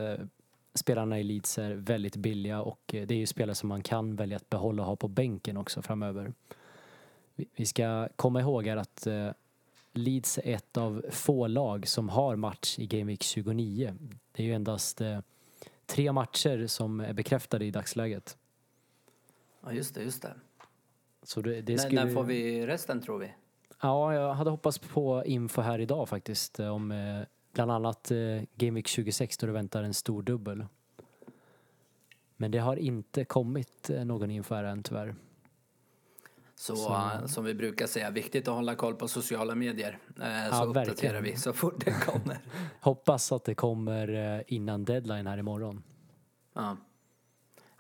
spelarna 0.74 1.20
i 1.20 1.24
Leeds 1.24 1.58
är 1.58 1.72
väldigt 1.72 2.16
billiga 2.16 2.62
och 2.62 2.82
det 2.86 3.12
är 3.12 3.18
ju 3.18 3.26
spelare 3.26 3.56
som 3.56 3.70
man 3.70 3.84
kan 3.84 4.16
välja 4.16 4.38
att 4.38 4.50
behålla 4.50 4.82
och 4.82 4.88
ha 4.88 4.96
på 4.96 5.08
bänken 5.08 5.58
också 5.58 5.82
framöver. 5.82 6.34
Vi, 7.56 7.66
ska 7.66 8.08
komma 8.16 8.42
ihåg 8.42 8.68
här 8.68 8.78
att 8.78 9.08
Leeds 9.94 10.38
är 10.38 10.56
ett 10.56 10.78
av 10.78 11.06
få 11.12 11.48
lag 11.48 11.88
som 11.88 12.10
har 12.10 12.36
match 12.36 12.80
i 12.80 12.88
Game 12.88 13.04
Week 13.04 13.24
29. 13.24 13.94
Det 14.32 14.44
är 14.44 14.48
ju 14.48 14.54
endast 14.54 15.02
tre 15.90 16.12
matcher 16.12 16.68
som 16.68 17.00
är 17.00 17.14
bekräftade 17.14 17.66
i 17.66 17.72
dagsläget. 17.72 18.38
Ja, 19.64 19.72
just 19.72 19.96
det, 19.96 20.04
just 20.04 20.22
det. 20.22 20.34
Så 21.24 21.42
det, 21.42 21.62
det 21.62 21.78
skulle... 21.78 22.06
när 22.06 22.14
får 22.14 22.24
vi 22.24 22.68
resten 22.68 23.02
tror 23.02 23.20
vi? 23.20 23.34
Ja, 23.82 24.14
jag 24.14 24.34
hade 24.34 24.50
hoppats 24.50 24.80
på 24.80 25.24
info 25.26 25.62
här 25.62 25.80
idag 25.80 26.10
faktiskt 26.10 26.60
eh, 26.60 26.68
om 26.68 26.92
eh, 26.92 27.22
bland 27.54 27.72
annat 27.72 28.12
eh, 28.12 28.18
Game 28.56 28.76
Week 28.76 28.88
26 28.88 29.38
då 29.38 29.48
det 29.48 29.54
väntar 29.54 29.84
en 29.84 29.94
stor 29.94 30.24
dubbel. 30.24 30.66
Men 32.38 32.52
det 32.52 32.58
har 32.58 32.76
inte 32.76 33.26
kommit 33.26 33.90
eh, 33.90 34.06
någon 34.06 34.32
info 34.32 34.56
här 34.56 34.64
än 34.64 34.84
tyvärr. 34.84 35.16
Så, 36.60 36.76
Så- 36.76 36.94
eh, 36.94 37.26
som 37.26 37.44
vi 37.46 37.54
brukar 37.54 37.88
säga, 37.88 38.10
viktigt 38.12 38.48
att 38.48 38.54
hålla 38.54 38.76
koll 38.76 38.96
på 38.96 39.08
sociala 39.08 39.56
medier. 39.56 40.00
Eh, 40.08 40.14
så 40.16 40.26
verkligen. 40.26 40.68
uppdaterar 40.68 41.22
vi 41.22 41.36
så 41.36 41.54
fort 41.54 41.86
det 41.86 41.92
kommer. 41.92 42.38
Hoppas 42.82 43.32
att 43.32 43.44
det 43.44 43.56
kommer 43.56 44.36
eh, 44.38 44.42
innan 44.48 44.86
deadline 44.86 45.28
här 45.28 45.38
imorgon. 45.38 45.84
ja. 46.54 46.78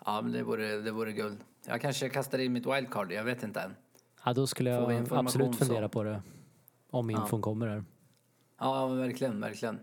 Ja, 0.05 0.21
men 0.21 0.31
det 0.31 0.43
vore, 0.43 0.81
det 0.81 0.91
vore 0.91 1.12
guld. 1.13 1.38
Jag 1.67 1.81
kanske 1.81 2.09
kastar 2.09 2.39
in 2.39 2.53
mitt 2.53 2.65
wildcard, 2.65 3.12
jag 3.12 3.24
vet 3.24 3.43
inte 3.43 3.62
än. 3.62 3.75
Ja, 4.25 4.33
då 4.33 4.48
skulle 4.48 4.69
jag 4.69 5.07
absolut 5.12 5.55
så. 5.55 5.65
fundera 5.65 5.89
på 5.89 6.03
det. 6.03 6.21
Om 6.89 7.09
infon 7.09 7.41
kommer 7.41 7.67
där. 7.67 7.83
Ja, 8.59 8.88
verkligen, 8.88 9.41
verkligen. 9.41 9.79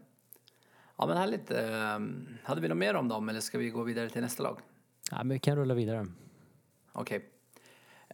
Ja, 0.97 1.07
men 1.07 1.17
härligt. 1.17 1.51
Ehm, 1.51 2.29
Hade 2.43 2.61
vi 2.61 2.69
något 2.69 2.79
mer 2.79 2.95
om 2.95 3.09
dem 3.09 3.29
eller 3.29 3.41
ska 3.41 3.59
vi 3.59 3.71
gå 3.71 3.83
vidare 3.83 4.09
till 4.11 4.23
nästa 4.23 4.43
lag? 4.43 4.61
Ja, 5.11 5.17
men 5.17 5.29
vi 5.29 5.39
kan 5.39 5.57
rulla 5.57 5.75
vidare. 5.75 6.07
Okej. 6.93 7.31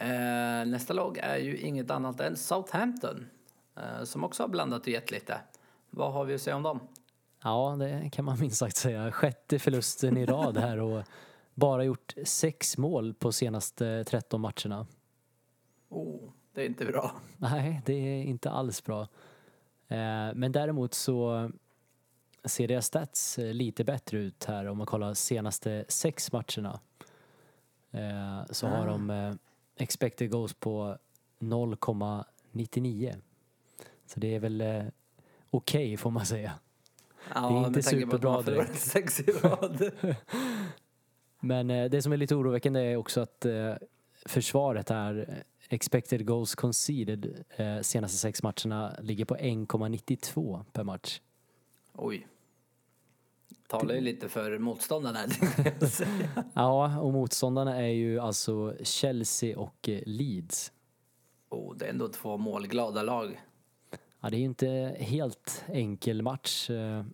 Eh, 0.03 0.67
nästa 0.67 0.93
lag 0.93 1.19
är 1.19 1.37
ju 1.37 1.57
inget 1.59 1.91
annat 1.91 2.21
än 2.21 2.37
Southampton. 2.37 3.27
Eh, 3.77 4.05
som 4.05 4.25
också 4.25 4.43
har 4.43 4.49
blandat 4.49 4.83
och 4.83 4.89
gett 4.89 5.11
lite. 5.11 5.41
Vad 5.91 6.13
har 6.13 6.25
vi 6.25 6.35
att 6.35 6.41
säga 6.41 6.57
om 6.57 6.63
dem? 6.63 6.81
Ja, 7.43 7.77
det 7.79 8.11
kan 8.13 8.25
man 8.25 8.41
minst 8.41 8.57
sagt 8.57 8.77
säga. 8.77 9.13
Sjätte 9.13 9.59
förlusten 9.59 10.17
i 10.17 10.27
rad 10.27 10.57
här 10.57 10.79
och 10.81 11.03
bara 11.55 11.85
gjort 11.85 12.15
sex 12.25 12.79
mål 12.79 13.15
på 13.15 13.33
senaste 13.33 14.05
13 14.05 14.41
matcherna. 14.41 14.87
Oh, 15.89 16.31
det 16.55 16.63
är 16.63 16.67
inte 16.67 16.85
bra. 16.85 17.13
Nej, 17.37 17.83
det 17.87 17.93
är 17.95 18.23
inte 18.23 18.51
alls 18.51 18.85
bra. 18.85 19.01
Eh, 19.89 20.35
Men 20.35 20.53
däremot 20.53 20.95
så 20.95 21.51
ser 22.45 22.69
deras 22.69 22.87
stats 22.87 23.39
eh, 23.39 23.55
lite 23.55 23.85
bättre 23.85 24.19
ut 24.19 24.45
här 24.45 24.67
om 24.67 24.79
man 24.79 24.87
kollar 24.87 25.15
senaste 25.15 25.85
sex 25.89 26.33
matcherna. 26.33 26.81
Eh, 27.91 28.45
Så 28.51 28.67
har 28.67 28.87
Ah. 28.87 28.91
de 28.91 29.11
eh, 29.11 29.35
expected 29.83 30.31
goals 30.31 30.55
på 30.55 30.97
0,99. 31.41 33.15
Så 34.07 34.21
det 34.21 34.35
är 34.35 34.41
väl 34.41 34.61
eh, 34.61 34.85
okej 35.51 35.97
får 35.97 36.11
man 36.11 36.27
säga. 36.27 36.53
Ja, 37.35 37.49
Det 37.49 37.55
är 37.57 37.67
inte 37.67 37.83
superbra 37.83 38.43
direkt. 38.43 38.81
Sex 38.81 39.21
i 39.21 39.23
rad. 39.23 39.91
Men 41.41 41.71
eh, 41.71 41.91
det 41.91 42.03
som 42.03 42.13
är 42.13 42.17
lite 42.17 42.35
oroväckande 42.35 42.81
är 42.81 42.97
också 42.97 43.21
att 43.21 43.45
eh, 43.45 43.75
försvaret 44.27 44.89
här, 44.89 45.27
eh, 45.29 45.35
expected 45.69 46.27
goals 46.27 46.55
conceded, 46.55 47.45
eh, 47.57 47.81
senaste 47.81 48.19
sex 48.19 48.43
matcherna 48.43 48.97
ligger 49.01 49.25
på 49.25 49.37
1,92 49.37 50.65
per 50.73 50.85
match. 50.85 51.21
Oj. 51.95 52.27
Talar 53.81 53.95
ju 53.95 54.01
lite 54.01 54.29
för 54.29 54.59
motståndarna. 54.59 55.19
Ja, 56.55 56.99
och 57.01 57.13
motståndarna 57.13 57.77
är 57.77 57.87
ju 57.93 58.19
alltså 58.21 58.75
Chelsea 58.83 59.59
och 59.59 59.89
eh, 59.89 60.01
Leeds. 60.07 60.73
Oh, 61.51 61.77
det 61.77 61.85
är 61.85 61.91
ändå 61.91 62.09
två 62.09 62.37
målglada 62.37 63.03
lag. 63.03 63.41
Ja, 64.21 64.31
det 64.31 64.37
är 64.37 64.39
ju 64.39 64.45
inte 64.45 64.97
helt 64.99 65.65
enkel 65.69 66.23
match. 66.23 66.71
eh, 66.71 67.05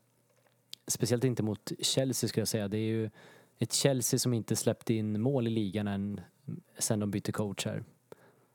Speciellt 0.87 1.25
inte 1.25 1.43
mot 1.43 1.73
Chelsea 1.81 2.29
skulle 2.29 2.41
jag 2.41 2.49
säga. 2.49 2.69
Det 2.69 2.79
är 2.79 2.89
ju 2.89 3.11
ett 3.59 3.73
Chelsea 3.73 4.19
som 4.19 4.35
inte 4.35 4.57
släppt 4.57 4.91
in 4.91 5.21
mål 5.23 5.47
i 5.47 5.51
ligan 5.51 5.89
än 5.89 6.21
sen 6.79 7.01
de 7.01 7.11
bytte 7.11 7.33
coach 7.33 7.67
här. 7.67 7.85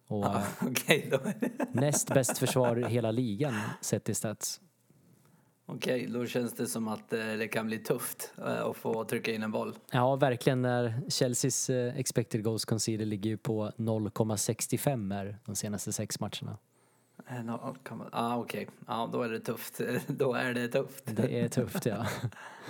Och 0.07 0.25
är 0.87 1.09
det- 1.09 1.49
näst 1.73 2.07
bäst 2.13 2.37
försvar 2.37 2.79
i 2.79 2.91
hela 2.91 3.11
ligan 3.11 3.53
sett 3.81 4.09
i 4.09 4.13
stats. 4.13 4.61
Okej, 5.65 6.07
då 6.13 6.25
känns 6.25 6.53
det 6.53 6.67
som 6.67 6.87
att 6.87 7.13
eh, 7.13 7.19
det 7.19 7.47
kan 7.47 7.65
bli 7.67 7.79
tufft 7.79 8.33
eh, 8.37 8.61
att 8.65 8.77
få 8.77 9.03
trycka 9.03 9.31
in 9.33 9.43
en 9.43 9.51
boll. 9.51 9.73
Ja, 9.91 10.15
verkligen. 10.15 10.61
När 10.61 11.09
Chelseas 11.09 11.69
eh, 11.69 11.97
expected 11.97 12.43
goals 12.43 12.65
conceded 12.65 13.07
ligger 13.07 13.29
ju 13.29 13.37
på 13.37 13.71
0,65 13.77 15.13
här 15.13 15.37
de 15.45 15.55
senaste 15.55 15.91
sex 15.93 16.19
matcherna. 16.19 16.57
No, 17.43 17.75
Ah, 18.11 18.37
Okej, 18.37 18.67
ja, 18.87 19.09
då 19.13 19.21
är 19.21 19.29
det 19.29 19.39
tufft. 19.39 19.81
då 20.07 20.33
är 20.33 20.53
det 20.53 20.67
tufft. 20.67 21.03
Det 21.05 21.39
är 21.39 21.47
tufft, 21.49 21.85
ja. 21.85 22.05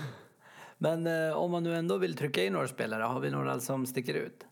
Men 0.77 1.07
eh, 1.07 1.33
om 1.38 1.51
man 1.51 1.63
nu 1.63 1.75
ändå 1.75 1.97
vill 1.97 2.15
trycka 2.15 2.43
in 2.45 2.53
några 2.53 2.67
spelare, 2.67 3.03
har 3.03 3.19
vi 3.19 3.29
några 3.31 3.59
som 3.59 3.85
sticker 3.85 4.13
ut? 4.13 4.45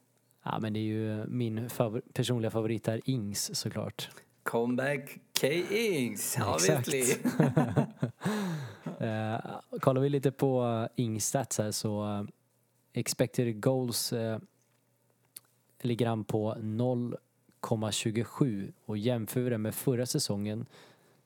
Ja, 0.43 0.59
men 0.59 0.73
det 0.73 0.79
är 0.79 0.81
ju 0.81 1.25
min 1.27 1.69
favor- 1.69 2.01
personliga 2.13 2.51
favorit 2.51 2.87
här, 2.87 3.01
Ings 3.05 3.55
såklart. 3.59 4.09
Comeback 4.51 5.19
K-Ings, 5.41 6.37
obviously. 6.47 7.03
Eh, 8.99 9.39
kollar 9.81 10.01
vi 10.01 10.09
lite 10.09 10.31
på 10.31 10.87
Ings 10.95 11.25
stats 11.25 11.57
här 11.57 11.71
så 11.71 12.03
eh, 12.05 12.23
expected 12.93 13.61
goals 13.63 14.13
eh, 14.13 14.39
ligger 15.81 16.07
han 16.07 16.23
på 16.23 16.55
0,27 16.55 18.73
och 18.85 18.97
jämför 18.97 19.49
det 19.49 19.57
med 19.57 19.75
förra 19.75 20.05
säsongen 20.05 20.65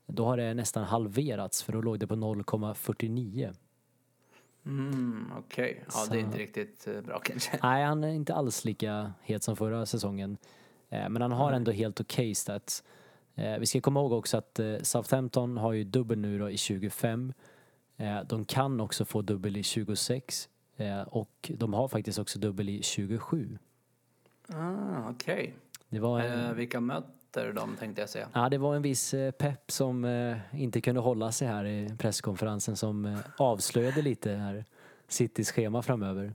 då 0.06 0.26
har 0.26 0.38
det 0.38 0.54
nästan 0.54 0.84
halverats 0.84 1.64
för 1.64 1.74
då 1.74 1.82
låg 1.82 2.00
det 2.00 2.08
på 2.08 2.16
0,49. 2.16 3.56
Mm, 4.66 5.32
Okej, 5.38 5.84
ja, 5.94 6.06
det 6.12 6.18
är 6.18 6.22
Så- 6.22 6.26
inte 6.28 6.38
riktigt 6.38 6.88
eh, 6.88 7.02
bra 7.02 7.20
kanske. 7.20 7.60
Nej, 7.64 7.84
han 7.86 8.04
är 8.04 8.10
inte 8.10 8.34
alls 8.34 8.66
lika 8.66 9.14
het 9.22 9.44
som 9.44 9.56
förra 9.56 9.86
säsongen. 9.86 10.38
Eh, 10.90 11.10
Men 11.10 11.22
han 11.22 11.32
har 11.32 11.54
ändå 11.54 11.72
helt 11.72 12.02
okej 12.02 12.36
stats. 12.36 12.84
Eh, 13.36 13.58
Vi 13.60 13.66
ska 13.66 13.82
komma 13.82 14.00
ihåg 14.00 14.12
också 14.14 14.38
att 14.38 14.60
eh, 14.60 14.76
Southampton 14.82 15.58
har 15.58 15.72
ju 15.74 15.84
dubbel 15.84 16.18
nu 16.20 16.40
då 16.40 16.50
i 16.50 16.58
25. 16.58 17.34
Eh, 17.98 18.22
De 18.28 18.46
kan 18.46 18.82
också 18.82 19.06
få 19.06 19.22
dubbel 19.22 19.58
i 19.58 19.64
26. 19.64 20.50
eh, 20.78 21.02
Och 21.02 21.52
de 21.58 21.74
har 21.74 21.88
faktiskt 21.88 22.20
också 22.20 22.40
dubbel 22.40 22.70
i 22.70 22.84
27. 22.84 23.58
Ah, 24.48 25.10
Okej. 25.10 25.54
Det 25.90 26.00
var 26.00 26.20
Eh, 26.20 26.46
en, 26.50 26.56
vilka 26.56 26.80
möter 26.80 27.54
de 27.54 27.76
tänkte 27.78 28.02
jag 28.02 28.10
säga. 28.10 28.30
ja, 28.34 28.50
det 28.50 28.58
var 28.58 28.76
en 28.76 28.82
viss 28.82 29.16
pepp 29.38 29.72
som 29.72 30.06
inte 30.54 30.82
kunde 30.82 31.02
hålla 31.02 31.32
sig 31.32 31.48
här 31.48 31.66
i 31.66 31.90
presskonferensen 31.98 32.76
som 32.76 33.18
avslöjade 33.38 34.02
lite 34.02 34.32
här 34.32 34.66
Citys 35.08 35.52
schema 35.52 35.82
framöver. 35.82 36.34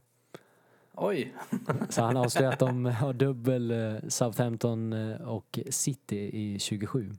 Oj, 1.02 1.34
Så 1.88 2.02
han 2.02 2.16
avslöjade 2.16 2.52
att 2.52 2.58
de 2.58 2.84
har 2.84 3.12
dubbel 3.12 3.70
eh, 3.70 4.08
Southampton 4.08 4.92
eh, 4.92 5.20
och 5.20 5.58
City 5.70 6.30
i 6.32 6.58
27. 6.58 7.12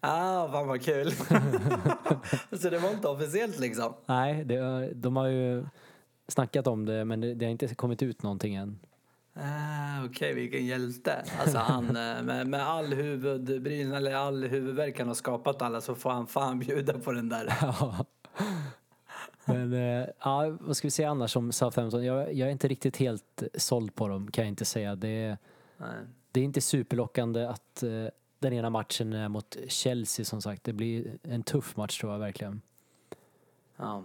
ah, 0.00 0.48
fan 0.52 0.68
vad 0.68 0.82
kul. 0.82 1.10
Så 2.52 2.70
det 2.70 2.78
var 2.78 2.90
inte 2.90 3.08
officiellt 3.08 3.58
liksom? 3.58 3.94
Nej, 4.06 4.44
det, 4.44 4.90
de 4.94 5.16
har 5.16 5.26
ju 5.26 5.66
snackat 6.28 6.66
om 6.66 6.86
det 6.86 7.04
men 7.04 7.20
det, 7.20 7.34
det 7.34 7.44
har 7.44 7.50
inte 7.50 7.74
kommit 7.74 8.02
ut 8.02 8.22
någonting 8.22 8.54
än. 8.54 8.78
Ah, 9.34 10.04
Okej, 10.04 10.34
vilken 10.34 10.66
hjälte. 10.66 11.24
Alltså 11.40 11.58
han 11.58 11.84
eh, 11.86 12.22
med, 12.22 12.46
med 12.46 12.66
all 12.66 12.94
huvudbryn 12.94 13.92
eller 13.92 14.14
all 14.14 14.44
huvudvärk 14.44 14.98
han 14.98 15.08
har 15.08 15.14
skapat 15.14 15.62
alla 15.62 15.80
så 15.80 15.94
får 15.94 16.10
han 16.10 16.26
fan 16.26 16.58
bjuda 16.58 16.98
på 16.98 17.12
den 17.12 17.28
där. 17.28 17.52
Men 19.54 19.72
eh, 19.72 20.08
ja, 20.20 20.56
vad 20.60 20.76
ska 20.76 20.86
vi 20.86 20.90
säga 20.90 21.10
annars 21.10 21.36
om 21.36 21.52
Southampton? 21.52 22.04
Jag, 22.04 22.34
jag 22.34 22.48
är 22.48 22.52
inte 22.52 22.68
riktigt 22.68 22.96
helt 22.96 23.42
såld 23.54 23.94
på 23.94 24.08
dem 24.08 24.30
kan 24.30 24.44
jag 24.44 24.52
inte 24.52 24.64
säga. 24.64 24.96
Det, 24.96 25.38
Nej. 25.76 25.96
det 26.32 26.40
är 26.40 26.44
inte 26.44 26.60
superlockande 26.60 27.46
att 27.46 27.82
eh, 27.82 28.06
den 28.38 28.52
ena 28.52 28.70
matchen 28.70 29.12
är 29.12 29.28
mot 29.28 29.56
Chelsea 29.68 30.24
som 30.24 30.42
sagt. 30.42 30.64
Det 30.64 30.72
blir 30.72 31.18
en 31.22 31.42
tuff 31.42 31.76
match 31.76 32.00
tror 32.00 32.12
jag 32.12 32.18
verkligen. 32.18 32.62
Ja. 33.76 34.04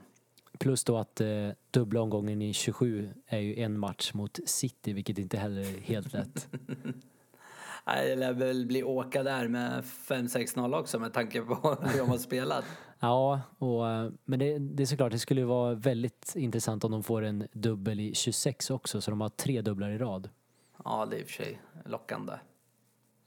Plus 0.58 0.84
då 0.84 0.98
att 0.98 1.22
eh, 1.22 1.50
dubbla 1.72 2.02
omgången 2.02 2.42
i 2.42 2.54
27 2.54 3.10
är 3.28 3.40
ju 3.40 3.60
en 3.60 3.80
match 3.80 4.14
mot 4.14 4.40
City 4.46 4.94
vilket 4.94 5.18
inte 5.18 5.38
heller 5.38 5.62
är 5.62 5.82
helt 5.82 6.14
lätt. 6.14 6.48
Nej, 7.88 8.10
Det 8.10 8.16
lär 8.16 8.34
väl 8.34 8.66
bli 8.66 8.84
åka 8.84 9.24
där 9.24 9.48
med 9.48 9.84
5-6-0 9.84 10.80
också 10.80 11.00
med 11.00 11.14
tanke 11.14 11.42
på 11.42 11.54
hur 11.82 12.00
de 12.00 12.10
har 12.10 12.18
spelat. 12.18 12.66
Ja, 13.00 13.42
och, 13.58 13.90
eh, 13.90 14.10
men 14.26 14.40
det, 14.40 14.60
det 14.60 14.84
är 14.84 14.88
såklart, 14.88 15.12
det 15.12 15.20
skulle 15.20 15.46
vara 15.46 15.74
väldigt 15.74 16.34
intressant 16.36 16.84
om 16.84 16.92
de 16.92 17.04
får 17.04 17.22
en 17.22 17.48
dubbel 17.52 18.00
i 18.00 18.16
26 18.16 18.70
också 18.70 19.02
så 19.02 19.12
de 19.12 19.22
har 19.22 19.30
tre 19.30 19.62
dubblar 19.62 19.90
i 19.90 19.98
rad. 19.98 20.30
Ja, 20.84 21.06
det 21.06 21.16
är 21.16 21.20
i 21.20 21.24
och 21.24 21.28
för 21.28 21.34
sig 21.34 21.62
lockande. 21.86 22.34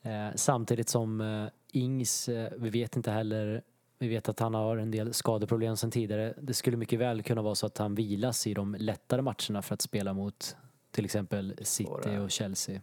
Eh, 0.03 0.29
samtidigt 0.35 0.89
som 0.89 1.21
eh, 1.21 1.49
Ings, 1.73 2.29
eh, 2.29 2.53
vi 2.57 2.71
vet 2.71 2.97
inte 2.97 3.11
heller, 3.11 3.63
vi 3.99 4.09
vet 4.09 4.29
att 4.29 4.41
han 4.41 4.55
har 4.55 4.77
en 4.77 4.91
del 4.91 5.15
skadeproblem 5.15 5.77
sedan 5.77 5.91
tidigare. 5.91 6.35
Det 6.41 6.55
skulle 6.55 6.77
mycket 6.77 6.99
väl 6.99 7.23
kunna 7.23 7.43
vara 7.43 7.55
så 7.55 7.67
att 7.67 7.79
han 7.79 7.95
vilas 7.95 8.47
i 8.47 8.55
de 8.55 8.75
lättare 8.75 9.23
matcherna 9.23 9.63
för 9.63 9.75
att 9.75 9.83
spela 9.83 10.13
mot 10.13 10.57
till 10.91 11.05
exempel 11.05 11.55
City 11.63 12.19
och 12.25 12.31
Chelsea. 12.31 12.81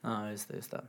Ja, 0.00 0.30
just 0.30 0.48
det, 0.48 0.54
just 0.54 0.70
det. 0.70 0.84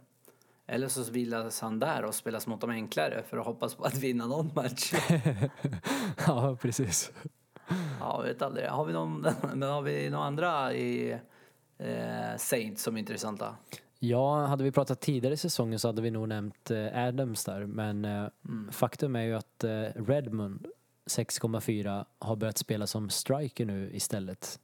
Eller 0.72 0.88
så 0.88 1.12
vilas 1.12 1.62
han 1.62 1.80
där 1.80 2.06
och 2.06 2.16
spelas 2.16 2.48
mot 2.48 2.62
de 2.62 2.70
enklare 2.70 3.24
för 3.30 3.38
att 3.38 3.46
hoppas 3.46 3.76
på 3.76 3.84
att 3.84 3.98
vinna 3.98 4.28
någon 4.28 4.52
match. 4.56 4.94
ja, 6.28 6.58
precis. 6.62 7.12
Ja, 8.00 8.22
vet 8.22 8.42
aldrig. 8.42 8.68
Har 8.68 8.86
vi 8.86 8.94
någon, 8.94 9.22
men 9.54 9.62
har 9.62 9.82
vi 9.82 10.10
några 10.10 10.26
andra 10.26 10.74
i 10.74 11.12
eh, 11.78 12.38
Saints 12.38 12.84
som 12.84 12.96
är 12.96 13.00
intressanta? 13.00 13.56
Ja, 14.00 14.46
hade 14.46 14.64
vi 14.64 14.72
pratat 14.72 15.02
tidigare 15.02 15.34
i 15.34 15.38
säsongen 15.38 15.80
så 15.80 15.88
hade 15.88 16.02
vi 16.02 16.12
nog 16.12 16.28
nämnt 16.28 16.72
eh, 16.72 17.08
Adams 17.08 17.46
där, 17.46 17.66
men 17.66 18.06
eh, 18.06 18.28
faktum 18.72 19.16
är 19.16 19.24
ju 19.24 19.36
att 19.36 19.64
eh, 19.64 19.84
Redmond 19.96 20.68
6,4 21.06 22.06
har 22.20 22.36
börjat 22.36 22.58
spela 22.58 22.88
som 22.88 23.10
striker 23.10 23.66
nu 23.66 23.92
istället. 23.94 24.60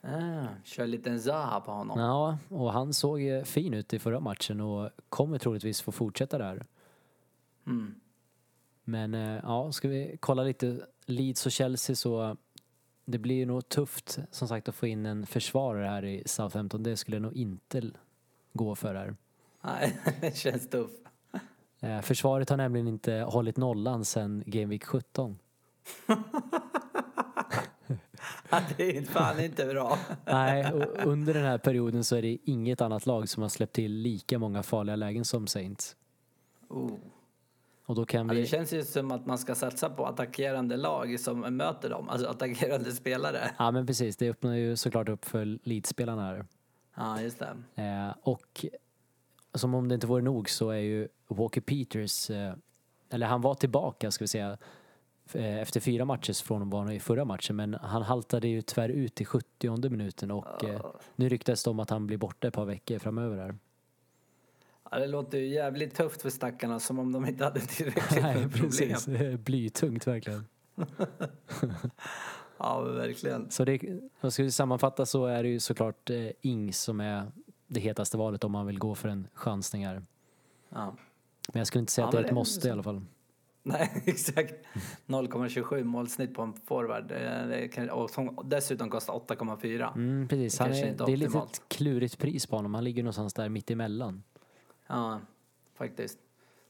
Ah, 0.00 0.46
kör 0.64 0.86
lite 0.86 1.18
Zaha 1.18 1.60
på 1.60 1.70
honom. 1.70 2.00
Ja, 2.00 2.38
och 2.48 2.72
han 2.72 2.92
såg 2.94 3.22
eh, 3.22 3.42
fin 3.42 3.74
ut 3.74 3.94
i 3.94 3.98
förra 3.98 4.20
matchen 4.20 4.60
och 4.60 4.90
kommer 5.08 5.38
troligtvis 5.38 5.80
få 5.80 5.92
fortsätta 5.92 6.38
där. 6.38 6.66
Mm. 7.66 7.94
Men 8.84 9.14
eh, 9.14 9.40
ja, 9.42 9.72
ska 9.72 9.88
vi 9.88 10.16
kolla 10.20 10.42
lite 10.42 10.86
Leeds 11.06 11.46
och 11.46 11.52
Chelsea 11.52 11.96
så 11.96 12.36
det 13.04 13.18
blir 13.18 13.46
nog 13.46 13.68
tufft 13.68 14.18
som 14.30 14.48
sagt 14.48 14.68
att 14.68 14.74
få 14.74 14.86
in 14.86 15.06
en 15.06 15.26
försvarare 15.26 15.86
här 15.86 16.04
i 16.04 16.22
Southampton. 16.26 16.82
Det 16.82 16.96
skulle 16.96 17.18
nog 17.18 17.32
inte 17.36 17.90
gå 18.52 18.74
för 18.74 18.94
här. 18.94 19.16
Nej, 19.62 19.98
det 20.20 20.36
känns 20.36 20.68
tufft. 20.68 21.02
Eh, 21.80 22.00
försvaret 22.00 22.50
har 22.50 22.56
nämligen 22.56 22.88
inte 22.88 23.12
hållit 23.12 23.56
nollan 23.56 24.04
sedan 24.04 24.42
Game 24.46 24.66
Week 24.66 24.84
17. 24.84 25.38
Det 28.76 28.96
är 28.98 29.02
fan 29.02 29.40
inte 29.40 29.66
bra. 29.66 29.98
Nej, 30.24 30.72
och 30.72 31.06
under 31.06 31.34
den 31.34 31.44
här 31.44 31.58
perioden 31.58 32.04
så 32.04 32.16
är 32.16 32.22
det 32.22 32.38
inget 32.44 32.80
annat 32.80 33.06
lag 33.06 33.28
som 33.28 33.42
har 33.42 33.50
släppt 33.50 33.72
till 33.72 33.92
lika 33.92 34.38
många 34.38 34.62
farliga 34.62 34.96
lägen 34.96 35.24
som 35.24 35.46
Saints. 35.46 35.96
Oh. 36.68 36.90
Och 37.86 37.94
då 37.94 38.04
kan 38.04 38.28
Ja, 38.28 38.34
det 38.34 38.40
vi... 38.40 38.46
känns 38.46 38.72
ju 38.72 38.84
som 38.84 39.10
att 39.10 39.26
man 39.26 39.38
ska 39.38 39.54
satsa 39.54 39.90
på 39.90 40.06
attackerande 40.06 40.76
lag 40.76 41.20
som 41.20 41.40
möter 41.40 41.90
dem, 41.90 42.08
alltså 42.08 42.28
attackerande 42.28 42.92
spelare. 42.92 43.50
Ja 43.58 43.70
men 43.70 43.86
precis, 43.86 44.16
det 44.16 44.30
öppnar 44.30 44.54
ju 44.54 44.76
såklart 44.76 45.08
upp 45.08 45.24
för 45.24 45.58
leadspelarna 45.62 46.22
här. 46.22 46.46
Ja, 46.96 47.20
just 47.20 47.38
det. 47.38 47.82
Eh, 47.82 48.14
och 48.22 48.66
som 49.54 49.74
om 49.74 49.88
det 49.88 49.94
inte 49.94 50.06
vore 50.06 50.22
nog 50.22 50.50
så 50.50 50.70
är 50.70 50.78
ju 50.78 51.08
Walker 51.28 51.60
Peters, 51.60 52.30
eh, 52.30 52.52
eller 53.10 53.26
han 53.26 53.40
var 53.40 53.54
tillbaka 53.54 54.10
ska 54.10 54.24
vi 54.24 54.28
säga, 54.28 54.58
efter 55.34 55.80
fyra 55.80 56.04
matcher 56.04 56.44
från 56.44 56.70
var 56.70 56.92
i 56.92 57.00
förra 57.00 57.24
matchen 57.24 57.56
men 57.56 57.74
han 57.74 58.02
haltade 58.02 58.48
ju 58.48 58.62
tyvärr 58.62 58.88
ut 58.88 59.20
i 59.20 59.24
70 59.24 59.88
minuten 59.90 60.30
och 60.30 60.64
eh, 60.64 60.80
nu 61.16 61.28
ryktas 61.28 61.64
det 61.64 61.70
om 61.70 61.80
att 61.80 61.90
han 61.90 62.06
blir 62.06 62.16
borta 62.16 62.48
ett 62.48 62.54
par 62.54 62.64
veckor 62.64 62.98
framöver 62.98 63.36
här. 63.36 63.58
Ja, 64.90 64.98
det 64.98 65.06
låter 65.06 65.38
ju 65.38 65.48
jävligt 65.48 65.94
tufft 65.94 66.22
för 66.22 66.30
stackarna, 66.30 66.80
som 66.80 66.98
om 66.98 67.12
de 67.12 67.26
inte 67.26 67.44
hade 67.44 67.60
tillräckligt 67.60 68.22
Nej 68.22 68.34
med 68.34 68.52
problem. 68.52 68.70
precis, 68.70 69.04
Det 69.04 69.26
är 69.26 69.36
blytungt 69.36 70.06
verkligen. 70.06 70.44
Ja, 72.58 72.80
verkligen. 72.80 73.50
Så 73.50 73.64
det, 73.64 73.82
jag 74.20 74.32
vi 74.38 74.50
sammanfatta 74.50 75.06
så 75.06 75.26
är 75.26 75.42
det 75.42 75.48
ju 75.48 75.60
såklart 75.60 76.10
eh, 76.10 76.26
Ings 76.40 76.80
som 76.80 77.00
är 77.00 77.32
det 77.66 77.80
hetaste 77.80 78.16
valet 78.16 78.44
om 78.44 78.52
man 78.52 78.66
vill 78.66 78.78
gå 78.78 78.94
för 78.94 79.08
en 79.08 79.28
chansning 79.34 79.86
här. 79.86 80.02
Ja. 80.68 80.96
Men 81.52 81.60
jag 81.60 81.66
skulle 81.66 81.80
inte 81.80 81.92
säga 81.92 82.02
Ja, 82.02 82.08
att 82.08 82.12
det 82.12 82.18
är 82.18 82.24
ett 82.24 82.34
måste 82.34 82.68
i 82.68 82.70
alla 82.70 82.82
fall. 82.82 83.02
Nej, 83.68 84.02
exakt. 84.06 84.54
0,27 85.06 85.84
målsnitt 85.84 86.34
på 86.34 86.42
en 86.42 86.52
forward. 86.52 87.12
Kan, 87.72 87.90
och 87.90 88.10
som 88.10 88.38
dessutom 88.44 88.90
kostar 88.90 89.14
8,4. 89.14 89.94
Mm, 89.94 90.28
precis. 90.28 90.58
Det 90.58 90.64
är, 90.64 90.88
inte 90.88 91.04
det 91.04 91.12
är 91.12 91.16
lite 91.16 91.38
ett 91.38 91.62
klurigt 91.68 92.18
pris 92.18 92.46
på 92.46 92.56
honom. 92.56 92.74
Han 92.74 92.84
ligger 92.84 93.02
någonstans 93.02 93.34
där 93.34 93.48
mitt 93.48 93.70
emellan. 93.70 94.22
Ja, 94.86 95.20
faktiskt. 95.74 96.18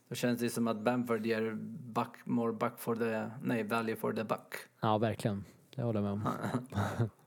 Då 0.09 0.15
känns 0.15 0.41
det 0.41 0.51
som 0.51 0.69
att 0.69 0.81
Bamford 0.81 1.27
ger 1.27 1.55
buck, 1.93 2.17
more 2.25 2.53
buck 2.53 2.79
for 2.79 2.97
the, 2.97 3.31
nej, 3.43 3.63
value 3.63 3.97
for 3.97 4.13
the 4.13 4.25
buck. 4.25 4.55
Ja, 4.81 4.99
verkligen. 4.99 5.45
Det 5.77 5.83
håller 5.83 6.01
jag 6.01 6.05
med 6.05 6.13
om. 6.13 6.29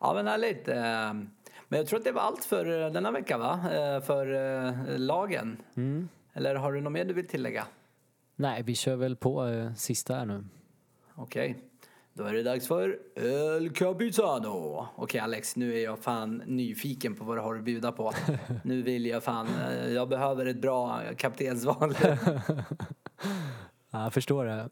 Ja, 0.00 0.14
men 0.14 0.26
härligt. 0.26 0.68
Eh, 0.68 1.14
Men 1.68 1.78
jag 1.78 1.86
tror 1.86 1.98
att 1.98 2.04
det 2.04 2.12
var 2.12 2.22
allt 2.22 2.44
för 2.44 2.84
eh, 2.84 2.92
denna 2.92 3.10
vecka, 3.10 3.38
va? 3.38 3.60
Eh, 3.72 4.00
För 4.02 4.26
eh, 4.34 4.98
lagen. 4.98 5.56
Mm. 5.74 6.08
Eller 6.32 6.54
har 6.54 6.72
du 6.72 6.80
något 6.80 6.92
mer 6.92 7.04
du 7.04 7.14
vill 7.14 7.26
tillägga? 7.28 7.66
Nej, 8.40 8.62
vi 8.62 8.74
kör 8.74 8.96
väl 8.96 9.16
på 9.16 9.46
eh, 9.46 9.74
sista 9.74 10.14
här 10.14 10.26
nu. 10.26 10.44
Okej. 11.14 11.58
Då 12.12 12.24
är 12.24 12.32
det 12.32 12.42
dags 12.42 12.68
för 12.68 12.98
El 13.16 13.70
Capitano. 13.70 14.86
Okej 14.96 15.20
Alex, 15.20 15.56
nu 15.56 15.78
är 15.78 15.84
jag 15.84 15.98
fan 15.98 16.42
nyfiken 16.46 17.14
på 17.14 17.24
vad 17.24 17.36
du 17.36 17.40
har 17.40 17.56
att 17.56 17.64
bjuda 17.64 17.92
på. 17.92 18.12
Nu 18.64 18.82
vill 18.82 19.06
jag 19.06 19.22
fan, 19.22 19.46
eh, 19.46 19.92
jag 19.92 20.08
behöver 20.08 20.46
ett 20.46 20.60
bra 20.60 21.00
kaptensval. 21.16 21.94
Ja, 23.90 24.02
jag 24.02 24.12
förstår 24.12 24.44
det. 24.44 24.68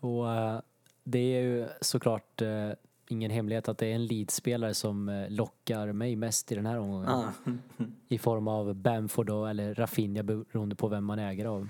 Och 0.00 0.32
eh, 0.32 0.60
det 1.04 1.18
är 1.18 1.42
ju 1.42 1.68
såklart 1.80 2.42
eh, 2.42 2.70
ingen 3.08 3.30
hemlighet 3.30 3.68
att 3.68 3.78
det 3.78 3.86
är 3.86 3.94
en 3.94 4.06
leadspelare 4.06 4.74
som 4.74 5.26
lockar 5.28 5.92
mig 5.92 6.16
mest 6.16 6.52
i 6.52 6.54
den 6.54 6.66
här 6.66 6.78
omgången. 6.78 7.10
Ja. 7.10 7.52
I 8.08 8.18
form 8.18 8.48
av 8.48 8.74
Bamford 8.74 9.26
då, 9.26 9.46
eller 9.46 9.74
Rafinha 9.74 10.22
beroende 10.22 10.76
på 10.76 10.88
vem 10.88 11.04
man 11.04 11.18
äger 11.18 11.44
av. 11.44 11.68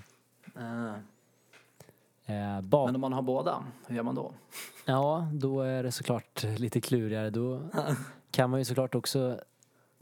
Eh, 0.55 0.93
Eh, 2.25 2.61
bak- 2.61 2.85
Men 2.87 2.95
om 2.95 3.01
man 3.01 3.13
har 3.13 3.21
båda, 3.21 3.63
hur 3.87 3.95
gör 3.95 4.03
man 4.03 4.15
då? 4.15 4.31
Ja, 4.85 5.27
då 5.33 5.61
är 5.61 5.83
det 5.83 5.91
såklart 5.91 6.43
lite 6.57 6.81
klurigare. 6.81 7.29
Då 7.29 7.61
kan 8.31 8.49
man 8.49 8.59
ju 8.59 8.65
såklart 8.65 8.95
också 8.95 9.39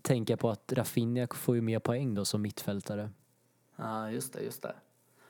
tänka 0.01 0.37
på 0.37 0.49
att 0.49 0.73
Rafinha 0.73 1.27
får 1.33 1.55
ju 1.55 1.61
mer 1.61 1.79
poäng 1.79 2.13
då 2.13 2.25
som 2.25 2.41
mittfältare. 2.41 3.09
Ja, 3.75 4.09
just 4.11 4.33
det, 4.33 4.41
just 4.41 4.61
det. 4.61 4.73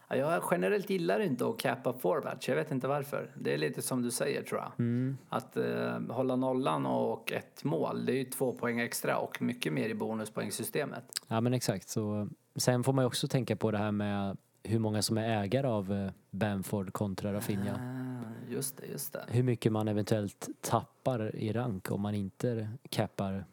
Ja, 0.08 0.16
jag 0.16 0.44
generellt 0.52 0.90
gillar 0.90 1.20
inte 1.20 1.48
att 1.48 1.58
cappa 1.58 1.94
forwards, 1.94 2.48
jag 2.48 2.56
vet 2.56 2.72
inte 2.72 2.88
varför. 2.88 3.32
Det 3.36 3.54
är 3.54 3.58
lite 3.58 3.82
som 3.82 4.02
du 4.02 4.12
säger 4.12 4.44
tror 4.44 4.60
jag. 4.62 4.72
Mm. 4.80 5.18
Att 5.30 5.58
eh, 5.58 6.00
hålla 6.10 6.36
nollan 6.36 6.86
och 6.86 7.32
ett 7.32 7.64
mål, 7.64 8.06
det 8.06 8.12
är 8.12 8.16
ju 8.16 8.26
två 8.26 8.54
poäng 8.54 8.80
extra 8.80 9.18
och 9.18 9.42
mycket 9.42 9.74
mer 9.74 9.90
i 9.90 9.94
bonuspoängsystemet. 9.94 11.04
Ja 11.28 11.42
men 11.42 11.54
exakt. 11.54 11.90
Så, 11.90 12.30
sen 12.56 12.84
får 12.84 12.94
man 12.94 13.04
ju 13.04 13.08
också 13.08 13.28
tänka 13.28 13.56
på 13.56 13.72
det 13.72 13.78
här 13.78 13.92
med 13.92 14.38
hur 14.63 14.80
många 14.80 15.02
som 15.02 15.17
är 15.17 15.43
ägare 15.43 15.67
av 15.67 15.91
eh, 15.93 16.12
Bamford 16.32 16.93
kontra 16.93 17.34
Rafinha. 17.34 17.76
Ah, 17.76 18.52
just 18.52 18.78
det, 18.78 18.86
just 18.86 19.13
det. 19.13 19.26
Hur 19.28 19.43
mycket 19.43 19.71
man 19.71 19.88
eventuellt 19.88 20.49
tappar 20.62 21.36
i 21.36 21.52
rank 21.54 21.91
om 21.91 22.02
man 22.02 22.15
inte 22.15 22.69
cappar 22.89 23.45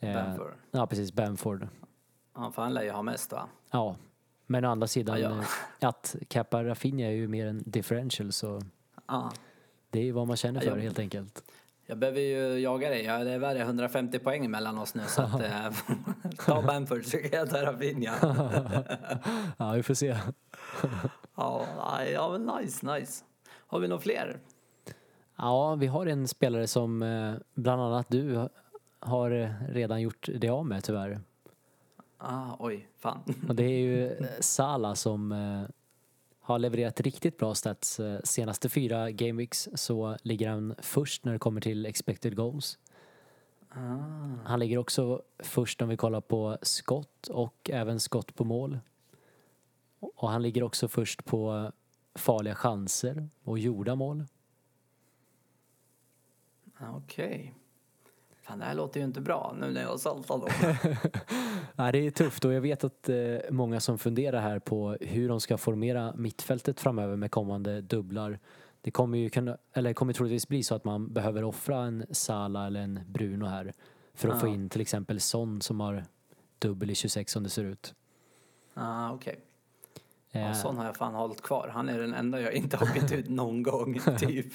eh, 0.00 0.14
Bamford. 0.14 0.52
Ja 0.70 0.86
precis, 0.86 1.12
Bamford. 1.12 1.68
Ja, 2.34 2.50
för 2.52 2.62
han 2.62 2.74
lär 2.74 2.82
ju 2.82 2.90
ha 2.90 3.02
mest 3.02 3.32
va? 3.32 3.48
Ja. 3.70 3.96
Men 4.46 4.64
å 4.64 4.68
andra 4.70 4.86
sidan, 4.86 5.20
Ja, 5.20 5.30
ja. 5.30 5.38
eh, 5.80 5.88
att 5.88 6.16
cappa 6.28 6.64
Rafinha 6.64 7.06
är 7.06 7.10
ju 7.10 7.28
mer 7.28 7.46
en 7.46 7.62
differential 7.66 8.32
så 8.32 8.60
Ja. 9.08 9.32
det 9.90 9.98
är 10.00 10.04
ju 10.04 10.12
vad 10.12 10.26
man 10.26 10.36
känner 10.36 10.60
Ja, 10.64 10.70
för 10.70 10.76
jag- 10.76 10.82
helt 10.84 10.98
enkelt. 10.98 11.44
Jag 11.92 11.98
behöver 11.98 12.20
ju 12.20 12.58
jaga 12.58 12.88
dig, 12.88 13.04
ja, 13.04 13.24
det 13.24 13.30
är 13.30 13.38
värre 13.38 13.60
150 13.60 14.18
poäng 14.18 14.50
mellan 14.50 14.78
oss 14.78 14.94
nu 14.94 15.02
så 15.06 15.22
att 15.22 15.40
eh, 15.42 15.70
ta 16.46 16.62
Bamford 16.62 17.04
så 17.04 17.18
kan 17.18 17.30
jag 17.32 17.50
ta 17.50 17.62
Rafinha. 17.62 18.14
Ja, 19.56 19.72
vi 19.72 19.82
får 19.82 19.94
se. 19.94 20.16
Ja, 21.36 21.66
ja 22.12 22.30
men 22.30 22.56
nice, 22.56 22.86
nice. 22.86 23.24
Har 23.66 23.78
vi 23.78 23.88
några 23.88 24.00
fler? 24.00 24.38
Ja, 25.36 25.74
vi 25.74 25.86
har 25.86 26.06
en 26.06 26.28
spelare 26.28 26.66
som 26.66 27.02
eh, 27.02 27.34
bland 27.54 27.82
annat 27.82 28.06
du 28.08 28.48
har 29.00 29.54
redan 29.72 30.00
gjort 30.00 30.28
det 30.34 30.48
av 30.48 30.66
med 30.66 30.84
tyvärr. 30.84 31.20
Ah, 32.18 32.56
oj, 32.58 32.88
fan. 32.98 33.22
Och 33.48 33.54
det 33.54 33.64
är 33.64 33.78
ju 33.78 34.06
eh, 34.06 34.26
Salah 34.40 34.94
som 34.94 35.32
har 36.42 36.58
levererat 36.58 37.00
riktigt 37.00 37.38
bra 37.38 37.54
stats. 37.54 38.00
Eh, 38.00 38.20
Senaste 38.24 38.68
fyra 38.68 39.10
gameweeks 39.10 39.68
så 39.74 40.16
ligger 40.22 40.48
han 40.48 40.74
först 40.78 41.24
när 41.24 41.32
det 41.32 41.38
kommer 41.38 41.60
till 41.60 41.86
expected 41.86 42.36
goals. 42.36 42.78
Han 44.44 44.58
ligger 44.58 44.78
också 44.78 45.22
först 45.38 45.82
om 45.82 45.88
vi 45.88 45.96
kollar 45.96 46.20
på 46.20 46.58
skott 46.62 47.28
och 47.28 47.70
även 47.72 48.00
skott 48.00 48.34
på 48.34 48.44
mål. 48.44 48.78
Och 50.00 50.28
han 50.28 50.42
ligger 50.42 50.62
också 50.62 50.88
först 50.88 51.24
på 51.24 51.72
farliga 52.14 52.54
chanser 52.54 53.28
och 53.42 53.58
gjorda 53.58 53.94
mål. 53.94 54.24
Ah, 56.78 56.96
Okej. 56.96 57.54
Fan, 58.52 58.58
det 58.58 58.64
här 58.64 58.74
låter 58.74 59.00
ju 59.00 59.06
inte 59.06 59.20
bra 59.20 59.54
nu 59.60 59.70
när 59.70 59.82
jag 59.82 60.00
saltar 60.00 60.38
dem. 60.38 60.48
Ja, 61.76 61.92
det 61.92 61.98
är 62.06 62.10
tufft 62.10 62.44
och 62.44 62.52
jag 62.52 62.60
vet 62.60 62.84
att 62.84 63.08
eh, 63.08 63.16
många 63.50 63.80
som 63.80 63.98
funderar 63.98 64.40
här 64.40 64.58
på 64.58 64.96
hur 65.00 65.28
de 65.28 65.40
ska 65.40 65.58
formera 65.58 66.12
mittfältet 66.16 66.80
framöver 66.80 67.16
med 67.16 67.30
kommande 67.30 67.80
dubblar. 67.80 68.38
Det 68.80 68.90
kommer 68.90 69.18
ju 69.18 69.30
kunna, 69.30 69.56
eller 69.72 69.92
kommer 69.92 70.12
troligtvis 70.12 70.48
bli 70.48 70.62
så 70.62 70.74
att 70.74 70.84
man 70.84 71.12
behöver 71.12 71.44
offra 71.44 71.76
en 71.84 72.04
Sala 72.10 72.66
eller 72.66 72.80
en 72.80 73.00
Bruno 73.06 73.44
här 73.46 73.72
för 74.14 74.28
att 74.28 74.40
få 74.40 74.46
Ja. 74.46 74.52
in 74.54 74.68
till 74.68 74.80
exempel 74.80 75.20
Son 75.20 75.60
som 75.60 75.80
har 75.80 76.04
dubbel 76.58 76.90
i 76.90 76.94
26 76.94 77.32
som 77.32 77.42
det 77.42 77.48
ser 77.50 77.64
ut. 77.64 77.94
ah, 78.74 79.10
Okej. 79.12 79.40
Eh, 80.32 80.42
Ja, 80.42 80.54
sån 80.54 80.76
har 80.76 80.84
jag 80.84 80.96
fan 80.96 81.14
hållit 81.14 81.42
kvar. 81.42 81.70
Han 81.74 81.88
är 81.88 81.98
den 81.98 82.14
enda 82.14 82.40
jag 82.40 82.52
inte 82.52 82.76
har 82.76 82.94
bytt 82.94 83.12
ut 83.12 83.28
någon 83.28 83.62
gång, 83.62 84.00
typ. 84.18 84.46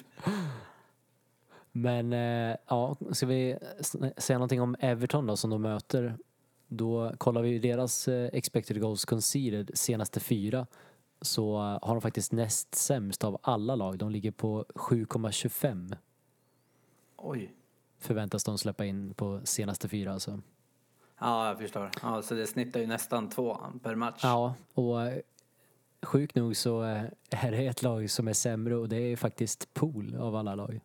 Men 1.82 2.14
eh, 2.14 2.56
ja, 2.68 2.96
ska 3.12 3.26
vi 3.26 3.58
säga 4.18 4.38
någonting 4.38 4.62
om 4.62 4.76
Everton 4.80 5.28
då 5.28 5.38
som 5.38 5.50
de 5.50 5.62
möter? 5.62 6.18
Då 6.68 7.12
kollar 7.18 7.42
vi 7.42 7.60
deras 7.60 8.08
eh, 8.08 8.30
expected 8.34 8.82
goals 8.82 9.06
conceded 9.06 9.72
senaste 9.74 10.20
fyra 10.20 10.68
så 11.22 11.56
eh, 11.56 11.80
har 11.82 11.96
de 11.96 12.02
faktiskt 12.02 12.32
näst 12.32 12.76
sämst 12.76 13.24
av 13.24 13.38
alla 13.42 13.76
lag. 13.76 13.98
De 13.98 14.12
ligger 14.12 14.32
på 14.32 14.66
7,25 14.76 15.96
Oj. 17.18 17.54
förväntas 18.00 18.44
de 18.44 18.58
släppa 18.58 18.86
in 18.86 19.14
på 19.14 19.42
senaste 19.44 19.90
fyra 19.90 20.14
alltså. 20.14 20.42
Ja, 21.20 21.48
jag 21.48 21.58
förstår. 21.58 21.92
Ja, 22.02 22.22
så 22.22 22.34
det 22.34 22.48
snittar 22.48 22.80
ju 22.80 22.88
nästan 22.88 23.30
två 23.30 23.58
per 23.84 23.96
match. 23.96 24.20
Ja, 24.24 24.54
och 24.74 24.98
sjukt 26.02 26.36
nog 26.36 26.56
så 26.56 26.82
är 27.30 27.52
det 27.52 27.68
ett 27.68 27.82
lag 27.84 28.10
som 28.10 28.28
är 28.28 28.34
sämre 28.34 28.76
och 28.76 28.90
det 28.90 28.98
är 28.98 29.16
faktiskt 29.16 29.74
Pool 29.74 30.16
av 30.16 30.36
alla 30.36 30.56
lag. 30.56 30.82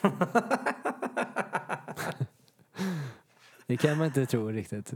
det 3.66 3.76
kan 3.76 3.98
man 3.98 4.06
inte 4.06 4.26
tro 4.26 4.48
riktigt. 4.48 4.94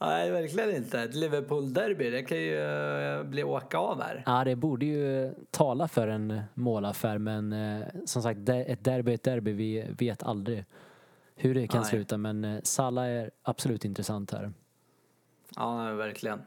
Nej, 0.00 0.30
verkligen 0.30 0.76
inte. 0.76 1.00
Ett 1.00 1.14
Liverpool-derby, 1.14 2.10
det 2.10 2.22
kan 2.22 2.38
ju 2.38 2.58
eh, 2.58 3.22
bli 3.22 3.44
åka 3.44 3.78
av 3.78 4.02
här. 4.02 4.22
Ja, 4.26 4.44
det 4.44 4.56
borde 4.56 4.86
ju 4.86 5.34
tala 5.50 5.88
för 5.88 6.08
en 6.08 6.40
målaffär 6.54 7.18
men 7.18 7.52
eh, 7.52 7.86
som 8.04 8.22
sagt, 8.22 8.48
ett 8.48 8.84
derby 8.84 9.10
är 9.10 9.14
ett 9.14 9.22
derby. 9.22 9.52
Vi 9.52 9.86
vet 9.98 10.22
aldrig 10.22 10.64
hur 11.34 11.54
det 11.54 11.66
kan 11.66 11.80
Nej. 11.80 11.90
sluta 11.90 12.18
men 12.18 12.44
eh, 12.44 12.60
Salah 12.62 13.06
är 13.06 13.30
absolut 13.42 13.84
intressant 13.84 14.32
här. 14.32 14.52
Ja, 15.56 15.92
verkligen. 15.92 16.42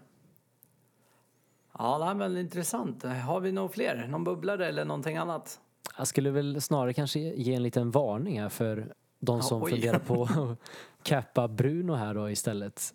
Ja, 1.78 1.98
nej, 2.06 2.16
men 2.16 2.38
intressant. 2.38 3.04
Har 3.04 3.40
vi 3.40 3.52
några 3.52 3.70
fler? 3.70 4.08
Någon 4.08 4.24
bubblare 4.24 4.68
eller 4.68 4.86
någonting 4.86 5.18
annat? 5.18 5.60
Jag 5.98 6.08
skulle 6.08 6.32
väl 6.32 6.62
snarare 6.62 6.94
kanske 6.94 7.20
ge 7.20 7.54
en 7.54 7.64
liten 7.64 7.92
varning 7.92 8.42
här 8.42 8.50
för 8.50 8.94
de 9.20 9.42
som 9.42 9.64
oj. 9.64 9.72
funderar 9.72 10.00
på 10.00 10.24
att 10.24 10.58
cappa 11.04 11.48
Bruno 11.48 11.94
här 11.94 12.14
då 12.14 12.30
istället. 12.30 12.94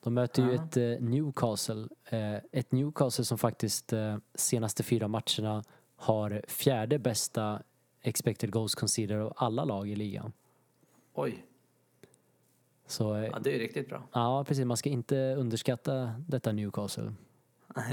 De 0.00 0.14
möter 0.14 0.42
ju 0.42 0.48
Ja. 0.54 0.64
ett 0.64 0.76
eh, 0.76 0.84
Newcastle, 1.08 1.88
eh, 2.04 2.34
ett 2.52 2.72
Newcastle 2.72 3.24
som 3.24 3.38
faktiskt 3.38 3.92
eh, 3.92 4.16
senaste 4.34 4.82
fyra 4.82 5.08
matcherna 5.08 5.64
har 5.96 6.42
fjärde 6.48 6.98
bästa 6.98 7.62
expected 8.02 8.50
goals 8.52 8.74
conceded 8.74 9.20
av 9.20 9.32
alla 9.36 9.64
lag 9.64 9.88
i 9.88 9.96
ligan. 9.96 10.32
Oj, 11.14 11.44
Så 12.86 13.04
ja, 13.32 13.38
det 13.38 13.50
är 13.50 13.54
ju 13.54 13.58
riktigt 13.58 13.88
bra. 13.88 14.02
ja, 14.12 14.44
precis, 14.48 14.64
man 14.64 14.76
ska 14.76 14.88
inte 14.90 15.34
underskatta 15.34 16.14
detta 16.28 16.52
Newcastle. 16.52 17.12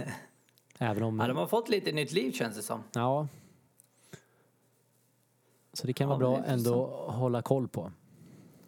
Även 0.78 1.04
om, 1.04 1.20
Ja, 1.20 1.28
de 1.28 1.38
har 1.38 1.48
fått 1.48 1.70
lite 1.70 1.92
nytt 1.92 2.12
liv 2.12 2.32
känns 2.32 2.56
det 2.56 2.62
som. 2.62 2.84
ja. 2.94 3.28
Så 5.74 5.88
det 5.88 5.94
kan 5.94 6.08
vara 6.08 6.20
bra 6.20 6.44
ändå 6.46 7.06
att 7.08 7.16
hålla 7.16 7.42
koll 7.42 7.68
på. 7.68 7.92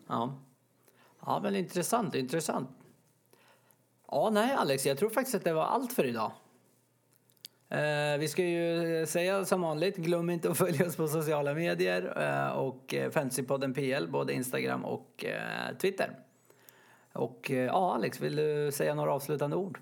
Ja. 0.07 0.33
ja, 1.25 1.39
men 1.43 1.55
intressant, 1.55 2.15
intressant. 2.15 2.69
Ja, 4.11 4.29
nej 4.29 4.53
Alex, 4.53 4.85
jag 4.85 4.97
tror 4.97 5.09
faktiskt 5.09 5.35
att 5.35 5.43
det 5.43 5.53
var 5.53 5.63
allt 5.63 5.93
för 5.93 6.05
idag. 6.05 6.31
Eh, 7.69 8.17
vi 8.19 8.27
ska 8.27 8.43
ju 8.43 9.05
säga 9.05 9.45
som 9.45 9.61
vanligt, 9.61 9.97
glöm 9.97 10.29
inte 10.29 10.49
att 10.49 10.57
följa 10.65 10.85
oss 10.85 10.95
på 10.95 11.07
sociala 11.07 11.53
medier 11.53 12.13
eh, 12.21 12.57
och 12.57 12.93
eh, 12.93 13.11
Fantasypodden 13.11 13.73
PL, 13.73 14.07
både 14.07 14.33
Instagram 14.33 14.85
och 14.85 15.25
eh, 15.25 15.77
Twitter. 15.77 16.19
Och 17.13 17.51
eh, 17.51 17.57
ja, 17.57 17.93
Alex, 17.95 18.21
vill 18.21 18.35
du 18.35 18.71
säga 18.73 18.95
några 18.95 19.13
avslutande 19.13 19.55
ord? 19.55 19.79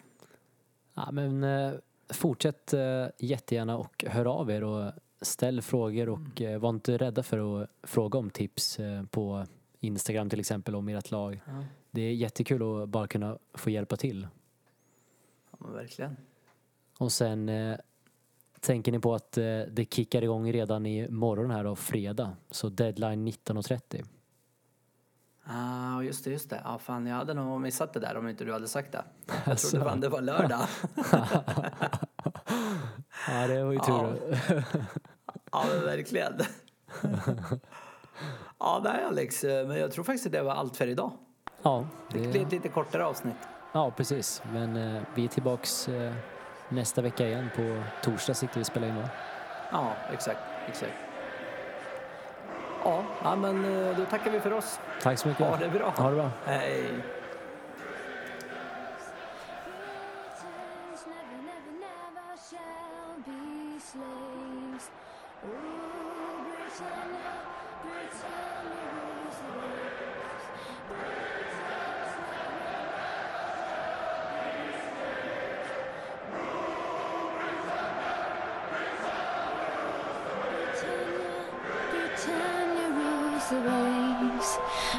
Ja, 0.94 1.12
men 1.12 1.44
eh, 1.44 1.74
fortsätt 2.10 2.74
eh, 2.74 3.06
jättegärna 3.18 3.78
och 3.78 4.06
hör 4.08 4.26
av 4.26 4.52
er 4.52 4.64
och 4.64 4.92
ställ 5.22 5.62
frågor 5.62 6.10
och 6.10 6.42
eh, 6.42 6.60
var 6.60 6.70
inte 6.70 6.98
rädda 6.98 7.24
för 7.24 7.62
att 7.64 7.70
fråga 7.84 8.20
om 8.20 8.30
tips 8.30 8.80
eh, 8.80 9.04
på 9.04 9.46
Instagram 9.80 10.30
till 10.30 10.40
exempel 10.40 10.76
om 10.76 10.88
ert 10.90 11.12
lag. 11.12 11.42
Det 11.92 12.02
är 12.02 12.14
jättekul 12.14 12.84
att 12.84 12.90
bara 12.90 13.08
kunna 13.08 13.38
få 13.54 13.70
hjälpa 13.70 13.98
till. 13.98 14.28
Ja, 15.52 15.58
men 15.60 15.74
verkligen. 15.74 16.18
Och 16.98 17.12
sen 17.12 17.50
eh, 17.50 17.78
tänker 18.60 18.92
ni 18.92 19.00
på 19.00 19.16
att 19.16 19.38
eh, 19.38 19.44
det 19.72 19.94
kickar 19.94 20.22
igång 20.22 20.52
redan 20.54 20.86
i 20.86 21.10
morgon 21.10 21.52
här 21.52 21.64
då, 21.64 21.76
fredag. 21.76 22.36
Så 22.52 22.70
deadline 22.70 23.28
19.30. 23.28 24.06
Ah, 25.44 26.02
just 26.02 26.24
det, 26.24 26.32
just 26.32 26.50
det. 26.50 26.62
Ja, 26.64 26.80
fan, 26.80 27.06
jag 27.08 27.16
hade 27.16 27.34
nog 27.34 27.62
missat 27.62 27.94
det 27.94 28.00
där 28.00 28.18
om 28.18 28.28
inte 28.28 28.46
du 28.46 28.54
hade 28.54 28.68
sagt 28.68 28.92
det. 28.92 29.04
Jag 29.28 29.36
Alltså. 29.52 29.70
trodde 29.70 29.86
fan 29.90 30.00
det 30.00 30.10
var 30.10 30.22
lördag. 30.22 30.62
Ja, 33.28 33.48
det 33.48 33.64
var 33.64 33.72
ju 33.72 33.80
tur. 33.80 34.38
Ja, 34.50 34.64
men 35.54 35.86
verkligen. 35.86 36.40
ja, 38.60 38.82
nej 38.84 39.04
Alex, 39.08 39.44
men 39.44 39.78
jag 39.80 39.92
tror 39.92 40.04
faktiskt 40.04 40.26
att 40.26 40.32
det 40.32 40.42
var 40.42 40.54
allt 40.54 40.78
för 40.78 40.88
idag. 40.88 41.12
Ja, 41.64 41.86
Det 42.12 42.20
blir 42.20 42.42
ett 42.46 42.52
lite 42.52 42.70
kortare 42.70 43.06
avsnitt. 43.06 43.36
ja, 43.72 43.92
precis. 43.92 44.42
Men 44.54 44.96
eh, 44.96 45.02
vi 45.16 45.24
är 45.24 45.28
tillbaks 45.28 45.88
eh, 45.88 46.14
nästa 46.70 47.02
vecka 47.02 47.28
igen. 47.28 47.50
På 47.56 47.84
torsdag 48.04 48.34
sitter 48.34 48.56
vi 48.56 48.62
och 48.62 48.66
spelar 48.68 48.88
in 48.88 48.96
va? 48.96 49.10
Ja, 49.72 49.94
exakt, 50.14 50.40
exakt. 50.68 50.94
Ja, 52.84 53.04
ja, 53.24 53.36
men 53.36 53.66
eh, 53.88 53.98
då 53.98 54.06
tackar 54.06 54.32
vi 54.32 54.40
för 54.40 54.54
oss. 54.54 54.80
Tack 55.02 55.20
så 55.20 55.28
mycket. 55.28 55.48
Ha 55.48 55.58
det 55.58 55.70
bra. 55.70 55.94
Ha 55.98 56.10
det 56.10 56.16
bra. 56.16 56.30
Hej. 56.46 56.84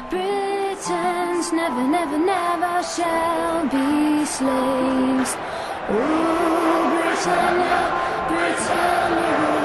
Britons 0.09 1.53
never, 1.53 1.83
never, 1.87 2.17
never 2.17 2.83
shall 2.83 3.63
be 3.67 4.25
slaves. 4.25 5.35
Oh, 5.89 6.89
Britannia, 6.93 7.79
Britannia 8.27 9.62